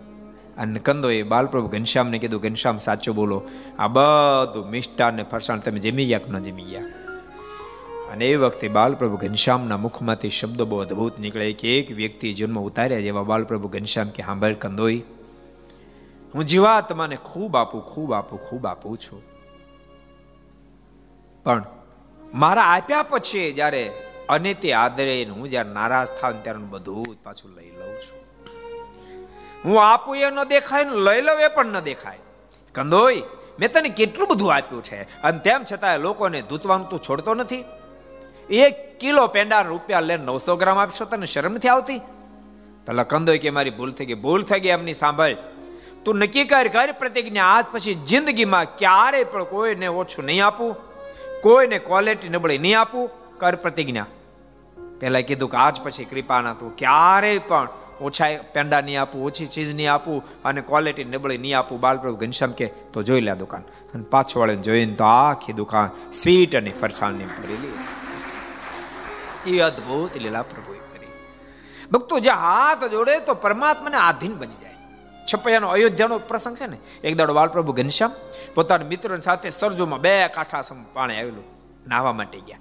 અને 0.58 0.80
કંદો 0.80 1.10
એ 1.10 1.22
બાલપ્રભુ 1.22 1.68
ઘનશ્યામને 1.68 2.18
કીધું, 2.18 2.40
ઘનશ્યામ, 2.40 2.78
સાચો 2.78 3.12
બોલો. 3.12 3.42
આ 3.78 3.86
બધું 3.86 4.70
મિષ્ટા 4.70 5.10
ને 5.10 5.22
ફરસાણ 5.22 5.58
તમે 5.58 5.78
જમી 5.78 6.06
ગયા 6.06 6.18
કે 6.18 6.30
ન 6.30 6.38
જમી 6.38 6.62
ગયા? 6.62 7.07
અને 8.12 8.28
એ 8.28 8.36
વખતે 8.36 8.68
બાલપ્રભુ 8.68 9.16
ઘનશ્યામના 9.16 9.76
મુખમાંથી 9.76 10.30
શબ્દો 10.30 10.64
બહુ 10.64 10.78
અદ્ભુત 10.78 11.18
નીકળે. 11.18 11.52
કે 11.52 11.78
એક 11.78 11.90
વ્યક્તિ 11.90 12.32
જન્મ 12.32 12.58
ઉતાર્યા 12.58 13.00
જેવા 13.00 13.22
બાલપ્રભુ 13.22 13.68
ઘનશ્યામ 13.68 14.08
કે 14.08 14.22
હાંભળ 14.22 14.54
કંદોઈ, 14.54 15.02
હું 16.34 16.44
જીવાત્માને 16.44 17.16
ખૂબ 17.16 17.56
આપું 17.56 17.86
ખૂબ 17.86 18.12
આપું 18.12 18.38
ખૂબ 18.38 18.66
આપું 18.66 18.98
છું. 18.98 19.22
પણ 21.44 21.64
મારા 22.34 22.62
આપ્યા 22.62 23.02
પછી 23.02 23.52
જ્યારે 23.52 23.92
અને 24.28 24.54
તે 24.54 24.72
આદરે 24.72 25.24
હું 25.24 25.50
જ્યારે 25.50 25.70
નારાજ 25.70 26.08
થાવ 26.20 26.32
ત્યારે 26.32 26.58
બધું 26.58 27.16
પાછું 27.24 27.50
લઈ 27.50 27.70
લઉં 27.70 27.94
છું. 27.94 28.18
હું 29.64 29.86
આપું 29.92 30.16
એ 30.16 30.30
ન 30.30 30.44
દેખાય 30.44 30.84
ને 30.84 30.90
લઈ 30.90 31.20
લઉં 31.22 31.40
એ 31.40 31.48
પણ 31.48 31.66
ન 31.66 31.80
દેખાય. 31.80 32.18
કંદોઈ, 32.74 33.22
મેં 33.60 33.72
તને 33.72 33.88
કેટલું 33.88 34.28
બધું 34.28 34.54
આપ્યું 34.54 34.84
છે. 34.84 35.02
અને 35.22 35.38
તેમ 35.38 35.64
છતાં 35.72 35.98
લોકોને 35.98 36.42
ધૂતવાનું 36.42 36.88
તું 36.88 37.02
છોડતો 37.02 37.34
નથી. 37.34 37.64
એક 38.50 39.00
કિલો 39.00 39.26
પેંડા 39.26 39.60
રૂપિયા 39.60 40.00
લઈને 40.00 40.24
નવસો 40.24 40.56
ગ્રામ 40.56 40.78
આપશો 40.78 41.04
તને 41.04 41.26
શરમ 41.26 41.52
નથી 41.52 41.68
આવતી? 41.68 42.00
પેલા 42.86 43.02
કંદો 43.02 43.32
કે 43.42 43.50
મારી 43.50 43.70
ભૂલ 43.70 43.92
થઈ 43.92 44.06
ગઈ, 44.06 44.14
ભૂલ 44.14 44.42
થઈ 44.42 44.60
ગઈ 44.60 44.68
એમની 44.68 44.94
સાંભળ. 44.94 45.34
તું 46.04 46.16
નક્કી 46.16 46.44
કર 46.44 46.68
કર 46.68 46.92
પ્રતિજ્ઞા 46.92 47.44
આજ 47.44 47.64
પછી 47.72 47.94
જિંદગીમાં 47.94 48.76
ક્યારે 48.76 49.24
પણ 49.24 49.44
કોઈને 49.44 49.86
ઓછું 49.86 50.24
નહીં 50.24 50.46
આપું, 50.46 50.76
કોઈને 51.40 51.78
ક્વોલિટી 51.78 52.28
નબળી 52.28 52.58
નહીં 52.58 52.80
આપું, 52.80 53.10
કર 53.38 53.56
પ્રતિજ્ઞા. 53.56 54.06
પહેલા 55.00 55.20
કીધું 55.20 55.50
કે 55.50 55.56
આજ 55.56 55.80
પછી 55.80 56.04
કૃપાના 56.04 56.54
તું 56.54 56.76
ક્યારેય 56.76 57.38
પણ 57.38 57.68
ઓછા 58.00 58.26
પેંડા 58.54 58.80
નહીં 58.80 59.00
આપું, 59.00 59.24
ઓછી 59.24 59.46
ચીજ 59.46 59.74
નહીં 59.74 59.92
આપું 59.92 60.42
અને 60.44 60.60
ક્વોલિટી 60.60 61.04
નબળી 61.04 61.38
નહીં 61.38 61.58
આપું. 61.58 61.80
બાલપ્રભુ 61.80 62.16
ઘનશ્યામ 62.16 62.52
કે, 62.52 62.66
તો 62.66 63.02
જોઈ 63.02 63.20
લે 63.20 63.34
દુકાન. 63.34 63.62
અને 63.94 64.04
પાછો 64.04 64.40
વાળીને 64.40 64.62
જોઈને 64.62 64.94
તો 64.94 65.04
આખી 65.04 65.52
દુકાન 65.52 66.12
સ્વીટ 66.12 66.56
અને 66.56 66.72
ફરસાણની 66.80 67.24
ભરેલી. 67.24 67.72
એ 69.48 69.60
અદ્ભુત 69.60 70.16
લીલા 70.16 70.42
પ્રભુએ 70.42 70.78
કરી. 70.78 71.06
ભક્તો, 71.92 72.18
જે 72.18 72.30
હાથ 72.30 72.84
જોડે 72.84 73.20
તો 73.20 73.34
પરમાત્માને 73.34 73.96
આધીન 73.96 74.34
બની 74.34 74.56
જાય. 74.60 74.74
છપૈયાનો 75.34 75.68
અયોધ્યાનો 75.68 76.18
પ્રસંગ 76.18 76.56
છે 76.56 76.66
ને, 76.66 76.76
એક 77.04 77.16
દાડો 77.16 77.34
બાલપ્રભુ 77.34 77.72
ઘનશ્યામ 77.72 78.10
પોતાના 78.54 78.86
મિત્ર 78.86 79.20
સાથે 79.20 79.50
સરજોમાં 79.50 80.00
બે 80.00 80.28
કાંઠા 80.28 80.62
સમ 80.62 80.82
પાણી 80.82 81.20
આવેલું, 81.20 81.44
નાહવા 81.88 82.12
માટે 82.12 82.40
ગયા. 82.40 82.58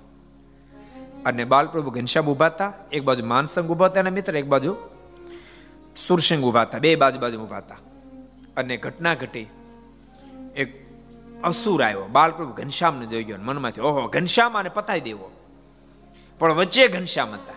અને 1.26 1.44
બાલપ્રભુ 1.44 1.90
ઘનશ્યામ 1.90 2.28
ઊભા 2.28 2.46
હતા, 2.46 2.74
એક 2.92 3.04
બાજુ 3.04 3.26
માનસંગ 3.26 3.70
ઊભા 3.70 3.86
હતા 3.86 4.02
મિત્ર, 4.02 4.36
એક 4.36 4.46
બાજુ 4.46 4.76
સુરસિંગ 6.08 6.44
ઊભા 6.44 6.62
હતા, 6.62 6.78
બે 6.78 6.96
બાજુ 6.96 7.20
બાજુ 7.20 7.40
ઊભા 7.40 7.58
હતા. 7.58 7.76
અને 8.58 8.78
ઘટના 8.78 9.14
ઘટી 9.14 9.48
એક 10.56 10.88
અસુર 11.44 11.84
આવ્યો, 11.84 12.06
બાલપ્રભુ 12.06 12.54
ઘનશ્યામને 12.54 13.06
જોઈ 13.06 13.24
ગયો 13.24 13.38
મનમાંથી, 13.40 13.82
ઓહો, 13.82 14.08
ઘનશ્યામ 14.08 14.58
આને 14.58 14.70
પતાઈ 14.70 15.02
દેવો. 15.02 15.32
પણ 16.40 16.54
વચ્ચે 16.54 16.88
ઘનશ્યામ 16.88 17.34
હતા. 17.34 17.54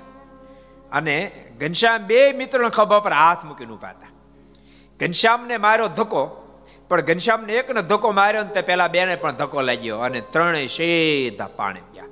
અને 0.93 1.45
ઘનશ્યામ 1.61 1.99
બે 1.99 2.33
મિત્રોના 2.33 2.68
ખભા 2.68 3.01
પર 3.01 3.12
હાથ 3.12 3.45
મૂકીને 3.45 3.72
ઊભા 3.72 3.89
હતા. 3.89 4.07
ઘનશ્યામને 5.01 5.57
માર્યો 5.57 5.89
ધક્કો, 5.89 6.37
પણ 6.89 7.01
ઘનશ્યામને 7.01 7.53
એકને 7.53 7.83
ધક્કો 7.83 8.11
માર્યો 8.11 8.43
ને 8.43 8.49
તે 8.49 8.61
પેલા 8.61 8.89
બેને 8.89 9.16
પણ 9.16 9.33
ધક્કો 9.33 9.62
લાગ્યો 9.62 9.99
અને 9.99 10.20
ત્રણેય 10.20 10.66
સીધા 10.66 11.49
પાણી 11.57 11.81
ગયા 11.81 12.05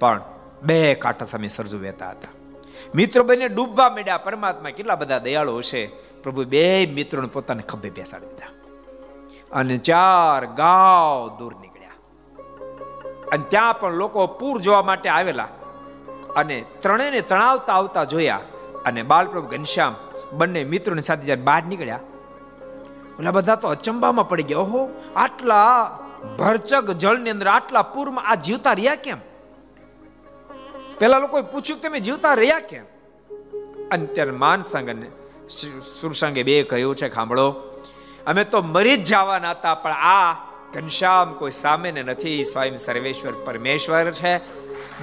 પણ 0.00 0.22
બે 0.62 0.94
કાંઠા 0.94 1.26
સામે 1.26 1.48
સરજુ 1.48 1.80
વહેતા 1.80 2.10
હતા. 2.10 2.30
મિત્રો 2.94 3.24
બંને 3.24 3.48
ડૂબવા 3.48 3.90
માંડ્યા. 3.90 4.18
પરમાત્મા 4.18 4.70
કેટલા 4.70 4.94
બધા 4.94 5.18
દયાળુ 5.18 5.58
હશે. 5.58 5.86
પ્રભુ 6.22 6.44
બે 6.44 6.86
મિત્રોને 6.86 7.28
પોતાને 7.28 7.62
ખભે 7.62 7.90
બેસાડી 7.90 8.26
દીધા. 8.26 8.46
અને 9.52 9.78
ચાર 9.78 10.46
ગાવ 10.46 11.36
દૂર 11.38 11.54
નીકળ્યા. 11.60 11.90
અને 13.32 13.44
ત્યાં 13.48 13.80
પણ 13.80 13.92
લોકો 13.92 14.26
પૂર 14.26 14.60
જોવા 14.60 14.82
માટે 14.82 15.08
આવેલા. 15.08 15.48
અને 16.36 16.64
ત્રણેયને 16.80 17.20
તણાવતા 17.20 17.72
આવતા 17.72 18.04
જોયા 18.04 18.40
અને 18.86 19.02
બાલપ્રભુ 19.02 19.48
ઘનશ્યામ 19.48 19.94
બંને 20.32 20.64
મિત્રોની 20.64 21.02
સાથે 21.02 21.24
જ્યારે 21.24 21.42
બહાર 21.42 21.62
નીકળ્યા, 21.64 22.00
ઓલા 23.18 23.30
બધા 23.30 23.54
તો 23.54 23.68
અચંબામાં 23.68 24.28
પડી 24.28 24.42
ગયા. 24.42 24.58
ઓહો, 24.58 24.88
આટલા 25.16 25.98
ભરચક 26.38 26.90
જળની 26.90 27.30
અંદર 27.30 27.48
આટલા 27.48 27.82
પૂરમાં 27.82 28.26
આ 28.26 28.34
જીવતા 28.34 28.72
રહ્યા 28.72 28.94
કેમ? 28.94 29.18
પેલા 30.98 31.18
લોકોએ 31.18 31.42
પૂછ્યું, 31.42 31.80
તમે 31.80 32.00
જીવતા 32.00 32.34
રહ્યા 32.34 32.60
કેમ? 32.60 32.84
અને 33.90 34.06
ત્યારે 34.06 34.30
માનસંગ 34.30 34.90
અને 34.90 35.06
સુરસંગે 36.00 36.42
બે 36.42 36.62
કહ્યું 36.62 36.96
છે, 36.96 37.08
ખાંભળો, 37.08 37.48
અમે 38.26 38.44
તો 38.44 38.62
મરી 38.62 38.96
જ 38.96 39.04
જવાના 39.04 39.50
હતા, 39.50 39.74
પણ 39.74 39.90
આ 39.90 40.34
ઘનશ્યામ 40.74 41.32
કોઈ 41.32 41.50
સામે 41.50 41.92
નથી. 41.92 42.44
સ્વયં 42.44 42.78
સર્વેશ્વર 42.78 43.32
પરમેશ્વર 43.44 44.10
છે. 44.10 44.32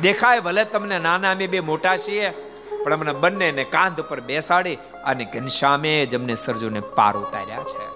દેખાય, 0.02 0.40
ભલે 0.40 0.66
તમને 0.66 1.00
નાના 1.00 1.32
અમે 1.32 1.48
બે 1.48 1.60
મોટા 1.60 1.98
છીએ, 1.98 2.30
પણ 2.84 2.94
અમને 2.94 3.14
બંનેને 3.14 3.64
કાંધ 3.64 4.02
પર 4.02 4.20
બેસાડી 4.20 4.76
અને 5.06 5.26
ઘનશ્યામે 5.26 6.06
અમને 6.06 6.36
સરજુને 6.36 6.80
પાર 6.80 7.18
ઉતાર્યા 7.18 7.60
છે. 7.60 7.96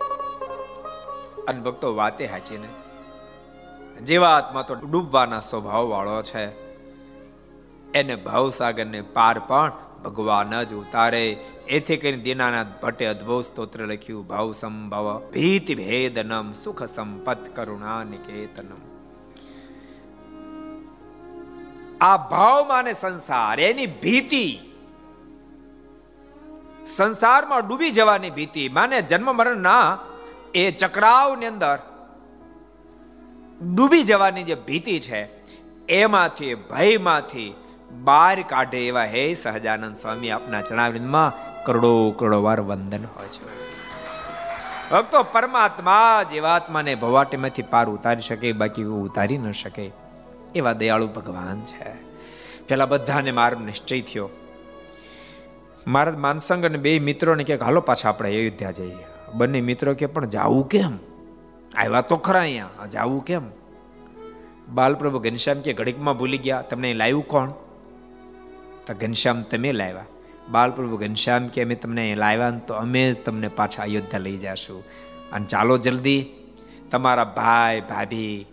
અને 1.45 1.61
ભક્તો, 1.61 1.95
વાતે 1.95 2.25
હાચી 2.25 2.57
ને? 2.57 2.67
જીવાત્મા 4.05 4.61
તો 4.61 4.73
ડૂબવાના 4.73 5.39
સ્વભાવ 5.39 5.87
વાળો 5.87 6.21
છે. 6.21 6.69
એને 7.91 8.15
ભવસાગરને 8.15 9.01
પાર 9.01 9.39
પણ 9.39 9.71
ભગવાન 10.05 10.63
જ 10.63 10.73
ઉતારે. 10.73 11.37
એથી 11.67 11.97
કરીને 11.97 12.23
દીનાનાથ 12.23 12.67
ભટ્ટે 12.81 13.05
અદ્ભુત 13.05 13.45
સ્તોત્ર 13.45 13.85
લખ્યું 13.85 14.27
ભાવ 14.27 14.51
સંભવ 14.51 15.21
ભીત 15.33 15.77
ભેદનમ 15.77 16.53
સુખ 16.53 16.83
સંપત 16.83 17.55
કરુણા 17.55 18.03
નિકેતનમ 18.03 18.98
આ 22.01 22.17
ભાવમાં 22.17 22.83
ને 22.83 22.93
સંસાર, 22.93 23.59
એની 23.59 23.85
ભીતિ. 23.85 24.59
સંસારમાં 26.85 27.67
ડૂબી 27.67 27.91
જવાની 27.91 28.29
ભીતિ. 28.29 28.69
માને 28.69 29.01
જન્મ 29.01 29.35
મરણના 29.35 29.97
એ 30.53 30.71
ચક્રાવની 30.71 31.45
અંદર 31.45 31.79
ડૂબી 33.75 34.03
જવાની 34.03 34.43
જે 34.43 34.55
ભીતિ 34.55 34.99
છે, 34.99 35.21
એમાંથી, 35.87 36.55
ભયમાંથી 36.55 37.53
બહાર 37.91 38.41
કાઢે 38.41 38.87
એવા 38.87 39.03
હે 39.03 39.33
સહજાનંદ 39.33 39.95
સ્વામી 39.95 40.29
આપના 40.29 40.61
જણાવીમાં 40.61 41.33
કરોડો 41.65 42.11
કરોડો 42.11 42.43
વાર 42.43 42.61
વંદન 42.61 43.03
હોય 43.15 43.27
છે. 43.27 43.59
ભક્તો, 44.91 45.23
પરમાત્મા 45.23 46.23
જીવાત્માને 46.23 46.95
ભવાટીમાંથી 46.95 47.61
પાર 47.61 47.89
ઉતારી 47.89 48.21
શકે, 48.21 48.51
બાકી 48.51 48.83
ઉતારી 48.83 49.37
ન 49.37 49.51
શકે. 49.51 50.08
એવા 50.55 50.73
દયાળુ 50.73 51.07
ભગવાન 51.07 51.61
છે. 51.61 52.09
પેલા 52.67 52.85
બધાને 52.85 53.31
મારો 53.31 53.59
નિશ્ચય 53.59 54.01
થયો. 54.01 54.29
મારા 55.87 56.11
માનસંગ 56.11 56.65
અને 56.65 56.77
બે 56.77 56.99
મિત્રોને 56.99 57.43
કે 57.43 57.55
હાલો 57.55 57.81
પાછા 57.81 58.09
આપણે 58.09 58.29
અયોધ્યા 58.29 58.71
જઈએ. 58.71 59.31
બંને 59.33 59.61
મિત્રો 59.61 59.93
કે 59.93 60.05
પણ 60.05 60.25
જાવું 60.25 60.69
કેમ? 60.69 60.97
આવ્યા 61.75 62.01
તો 62.01 62.15
ખરા 62.15 62.39
અહીંયા 62.39 62.85
જાવું 62.85 63.25
કેમ? 63.25 63.41
બાલપ્રભુ 64.69 65.19
ઘનશ્યામ 65.19 65.61
કે 65.61 65.73
ઘડીકમાં 65.73 66.17
ભૂલી 66.17 66.37
ગયા, 66.37 66.61
તમને 66.61 66.93
લાવ્યું 66.93 67.27
કોણ? 67.27 67.49
તો 68.85 68.93
ઘનશ્યામ, 69.01 69.41
તમે 69.41 69.71
લાવ્યા. 69.71 70.05
બાલપ્રભુ 70.49 70.97
ઘનશ્યામ 70.97 71.47
કે, 71.47 71.63
અમે 71.63 71.75
તમને 71.75 72.15
લાવ્યા 72.15 72.49
તો 72.49 72.73
અમે 72.73 73.13
જ 73.13 73.23
તમને 73.23 73.47
પાછા 73.47 73.83
અયોધ્યા 73.83 74.19
લઈ 74.19 74.37
જશું. 74.37 74.83
અને 75.31 75.45
ચાલો 75.45 75.77
જલ્દી, 75.77 76.25
તમારા 76.91 77.23
ભાઈ, 77.23 77.81
ભાભી 77.81 78.45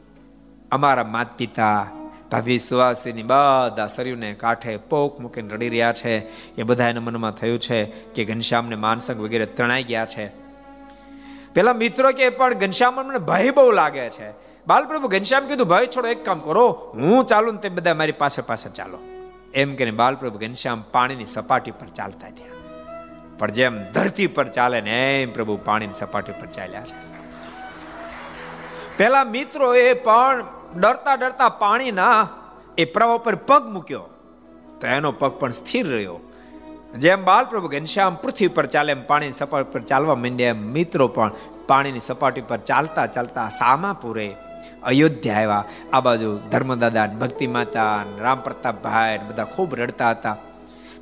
અમારા 0.72 1.04
માત 1.04 1.26
પિતા, 1.36 1.86
ભાભી 2.30 2.58
સુવાસીની 2.58 3.22
બધા 3.22 3.86
શરીરને 3.86 4.32
કાંઠે 4.32 4.76
પોક 4.76 5.20
મૂકીને 5.20 5.54
રડી 5.54 5.68
રહ્યા 5.68 5.92
છે. 5.92 6.18
એ 6.54 6.62
બધા 6.62 6.88
એના 6.88 7.00
મનમાં 7.00 7.30
થયું 7.30 7.60
છે 7.60 7.84
કે 7.84 8.24
ઘનશ્યામને 8.24 8.76
માનસંગ 8.76 9.20
વગેરે 9.20 9.46
તણાઈ 9.46 9.82
ગયા 9.82 10.06
છે. 10.06 10.26
પેલા 11.54 11.72
મિત્રો 11.72 12.12
કે, 12.12 12.28
પણ 12.28 12.54
ઘનશ્યામ 12.54 12.94
મને 12.94 13.18
ભય 13.18 13.50
બહુ 13.50 13.70
લાગે 13.70 14.10
છે. 14.10 14.30
બાલપ્રભુ 14.66 15.08
ઘનશ્યામ 15.08 15.46
કીધું 15.46 15.68
ભાઈ 15.68 15.86
છોડો, 15.86 16.08
એક 16.08 16.24
કામ 16.24 16.38
કરો, 16.38 16.92
હું 16.94 17.26
ચાલુ 17.26 17.52
ને 17.52 17.58
તે 17.58 17.68
બધા 17.68 17.94
મારી 17.94 18.12
પાસે 18.12 18.42
પાસે 18.42 18.68
ચાલો. 18.68 18.98
એમ 19.54 19.74
કરીને 19.76 19.96
બાલપ્રભુ 19.96 20.38
ઘનશ્યામ 20.38 20.84
પાણીની 20.92 21.26
સપાટી 21.26 21.70
પર 21.70 21.86
ચાલતા 21.86 22.30
થયા. 22.30 22.46
પણ 23.38 23.50
જેમ 23.50 23.84
ધરતી 23.84 24.26
પર 24.26 24.48
ચાલે 24.48 24.80
ને 24.80 25.22
એમ 25.22 25.32
પ્રભુ 25.32 25.58
પાણીની 25.64 25.94
સપાટી 25.94 26.32
પર 26.32 26.46
ચાલ્યા 26.46 26.80
છે. 26.80 27.06
પેલા 28.96 29.24
મિત્રો 29.24 29.74
એ 29.74 29.92
પણ 29.92 30.55
ડરતા 30.80 31.14
ડરતા 31.14 31.48
પાણીના 31.48 32.28
એ 32.78 32.84
પ્રવાહ 32.84 33.18
પર 33.18 33.34
પગ 33.34 33.66
મૂક્યો. 33.66 34.04
તો 34.80 34.86
એનો 34.86 35.12
પગ 35.12 35.30
પણ 35.30 35.52
સ્થિર 35.52 35.86
રહ્યો. 35.88 36.20
જેમ 36.98 37.24
બાલપ્રભુ 37.24 37.68
ઘનશ્યામ 37.68 38.14
પૃથ્વી 38.14 38.48
પર 38.48 38.66
ચાલે 38.66 38.92
એમ 38.92 39.06
પાણીની 39.06 39.32
સપાટી 39.32 39.72
પર 39.72 39.80
ચાલવા 39.80 40.14
માંડ્યા 40.14 40.48
એમ 40.48 40.72
મિત્રો 40.72 41.08
પણ 41.08 41.30
પાણીની 41.66 42.00
સપાટી 42.00 42.40
પર 42.40 42.56
ચાલતા 42.56 43.06
ચાલતા 43.06 43.48
સામાપુરે 43.48 44.36
અયોધ્યા 44.82 45.34
આવ્યા. 45.34 45.64
આ 45.92 46.00
બાજુ 46.00 46.40
ધર્મદાદા 46.50 47.06
ભક્તિ 47.06 47.46
માતા 47.46 48.04
રામ 48.18 48.40
પ્રતાપભાઈ 48.40 49.18
બધા 49.18 49.44
ખૂબ 49.44 49.74
રડતા 49.74 50.10
હતા. 50.10 50.36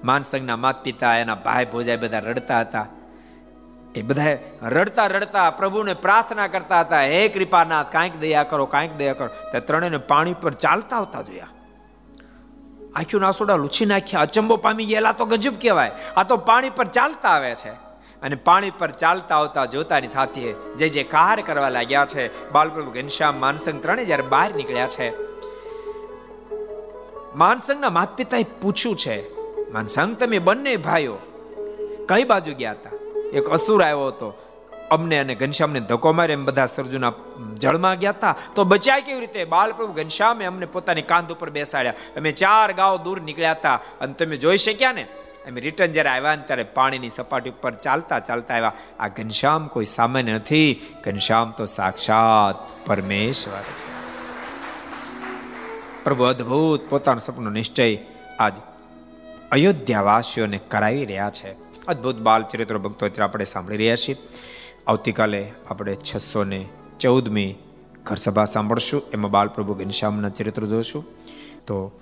માનસંગના 0.05 0.57
માત 0.57 0.85
પિતા 0.85 1.17
એના 1.17 1.35
ભાઈ 1.35 1.65
ભોજાઈ 1.65 1.97
બધા 1.97 2.19
રડતા 2.19 2.61
હતા. 2.61 2.87
એ 3.95 4.03
બધા 4.03 4.37
રડતા 4.63 5.07
રડતા 5.07 5.51
પ્રભુને 5.51 5.95
પ્રાર્થના 5.95 6.47
કરતા 6.47 6.81
હતા, 6.81 7.01
હે 7.01 7.29
કૃપાનાથ, 7.29 7.93
કાંઈક 7.93 8.21
દયા 8.21 8.43
કરો, 8.43 8.67
કાંઈક 8.67 8.97
દયા 8.97 9.13
કરો. 9.13 9.29
તે 9.53 9.61
ત્રણેયને 9.61 9.97
પાણી 9.97 10.35
પર 10.35 10.55
ચાલતા 10.55 10.97
આવતા 10.97 11.23
જોયા. 11.23 11.49
આખી 12.97 13.19
નાસોડા 13.19 13.57
લૂછી 13.57 13.87
નાખ્યા, 13.87 14.21
અચંબો 14.21 14.57
પામી 14.57 14.85
ગયેલા 14.85 15.13
તો 15.13 15.25
ગજબ 15.25 15.55
કહેવાય. 15.63 15.91
આ 16.17 16.23
તો 16.23 16.37
પાણી 16.37 16.71
પર 16.71 16.85
ચાલતા 16.85 17.29
આવે 17.29 17.55
છે. 17.55 17.85
અને 18.23 18.35
પાણી 18.35 18.71
પર 18.71 18.91
ચાલતા 18.91 19.37
આવતા 19.37 19.65
જોતાની 19.65 20.09
સાથે 20.09 20.53
જે 20.53 20.89
જે 20.89 21.03
કાર 21.03 21.41
કરવા 21.41 21.69
લાગ્યા 21.69 22.07
છે, 22.07 22.53
બાલપ્રભુ 22.53 22.91
ઘનશ્યામ 22.91 23.41
માનસંગ 23.41 23.83
ત્રણે 23.83 24.05
જ્યારે 24.05 24.23
બહાર 24.23 24.55
નીકળ્યા 24.55 24.89
છે. 24.89 25.13
માનસંગના 27.35 27.91
માતા 27.91 28.15
પિતાએ 28.15 28.47
પૂછ્યું 28.63 28.97
છે, 28.97 29.35
માનસંગ, 29.71 30.17
તમે 30.17 30.39
બંને 30.39 30.77
ભાઈઓ 30.77 31.17
કઈ 32.09 32.25
બાજુ 32.25 32.55
ગયા 32.55 32.73
હતા? 32.73 32.94
એક 33.35 33.45
અસુર 33.45 33.83
આવ્યો 33.83 34.07
હતો. 34.07 34.51
અમને 34.91 35.19
અને 35.19 35.35
ઘનશ્યામને 35.35 35.81
ધક્કો 35.81 36.13
મારે 36.13 36.33
એમ 36.33 36.45
બધા 36.45 36.67
સર્જુના 36.67 37.13
જળમાં 37.55 37.99
ગયા 37.99 38.11
હતા. 38.11 38.37
તો 38.55 38.65
બચાય 38.65 39.01
કેવી 39.01 39.21
રીતે? 39.21 39.45
બાલપ્રભુ 39.45 39.93
ઘનશ્યામે 39.93 40.45
અમને 40.45 40.67
પોતાની 40.67 41.03
કાંધ 41.03 41.33
ઉપર 41.33 41.51
બેસાડ્યા. 41.51 41.93
અમે 42.17 42.33
ચાર 42.33 42.73
ગાંવ 42.73 42.97
દૂર 42.97 43.21
નીકળ્યા 43.21 43.51
હતા. 43.51 43.81
અને 44.01 44.13
તમે 44.13 44.37
જોઈ 44.37 44.57
શક્યા 44.57 44.93
ને? 44.93 45.03
અમે 45.49 45.61
રિટર્ન 45.61 45.93
જ્યારે 45.93 46.09
આવ્યા 46.09 46.37
ને 46.37 46.43
ત્યારે 46.43 46.63
પાણીની 46.63 47.11
સપાટી 47.11 47.51
ઉપર 47.51 47.71
ચાલતા 47.71 48.19
ચાલતા 48.19 48.55
આવ્યા. 48.55 48.73
આ 49.01 49.09
ઘનશ્યામ 49.09 49.67
કોઈ 49.67 49.85
સામાન્ય 49.85 50.33
નથી. 50.33 50.81
ઘનશ્યામ 51.05 51.51
તો 51.51 51.67
સાક્ષાત 51.67 52.87
પરમેશ્વર 52.87 53.61
છે. 53.61 53.95
પ્રભુ 56.05 56.25
અદ્ભુત 56.25 56.91
પોતાનું 56.91 57.21
સપનો 57.21 57.51
નિશ્ચય 57.51 57.99
આજ 58.41 58.53
અયોધ્યાવાસીઓને 59.53 60.59
કરાવી 60.59 61.05
રહ્યા 61.05 61.31
છે. 61.31 61.64
અદ્ભુત 61.89 62.17
બાલચરિત્ર 62.17 62.79
ભક્તો 62.79 63.07
અત્યારે 63.07 63.25
આપણે 63.25 63.45
સાંભળી 63.45 63.77
રહ્યા 63.77 63.97
છીએ. 63.97 64.17
આવતીકાલે 64.87 65.53
આપણે 65.71 65.95
છસો 65.95 66.45
ને 66.45 66.65
ચૌદમી 67.01 67.55
ઘરસભા 68.03 68.45
સાંભળશું. 68.45 69.03
એમાં 69.15 69.31
બાલપ્રભુ 69.31 69.75
ઘનશ્યામના 69.75 70.29
ચરિત્ર 70.29 70.63
જોશું. 70.63 71.05
તો 71.67 72.01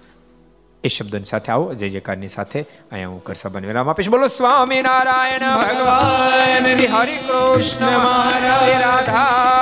એ 0.85 0.89
શબ્દોની 0.89 1.25
સાથે 1.25 1.53
આવો. 1.53 1.75
જય 1.75 1.89
જયકારની 1.89 2.29
સાથે 2.29 2.61
અહીંયા 2.61 3.09
હું 3.09 3.23
ઘરસભાને 3.27 3.67
વિરામ 3.67 3.91
આપીશ. 3.91 4.09
બોલો 4.09 4.27
સ્વામી 4.27 4.83
નારાયણ 4.83 5.41
ભગવાન, 5.41 6.67
શ્રી 6.67 6.87
હરિ 6.87 7.17
કૃષ્ણ 7.17 7.87
શ્રી 8.59 8.79
રાધા 8.79 9.53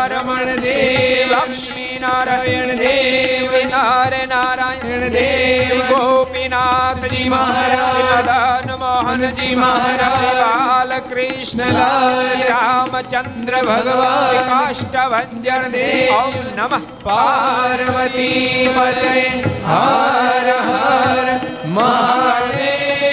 દેવ 0.61 1.33
લક્ષ્મી 1.33 1.99
નારાયણ 2.01 2.77
દેવ 2.77 3.47
શ્રી 3.49 3.65
નારે 3.65 4.27
નારાયણ 4.27 5.09
દેવ 5.09 6.20
ગોપીનાથજી 6.61 7.29
મહારાજ 7.31 8.69
મોહનજી 8.81 9.55
મહારાજ 9.57 10.25
બાલકૃષ્ણ 10.41 11.79
રામચંદ્ર 12.47 13.55
ભગવાન 13.63 14.37
કાષ્ટભન 14.51 15.33
દેવ 15.45 16.13
ઓમ 16.17 16.35
નમઃ 16.51 16.85
પાર્વતી 17.05 18.69
પતય 18.71 19.15
હર 19.67 20.49
હર 20.61 21.29
મહાદેવ 21.71 23.11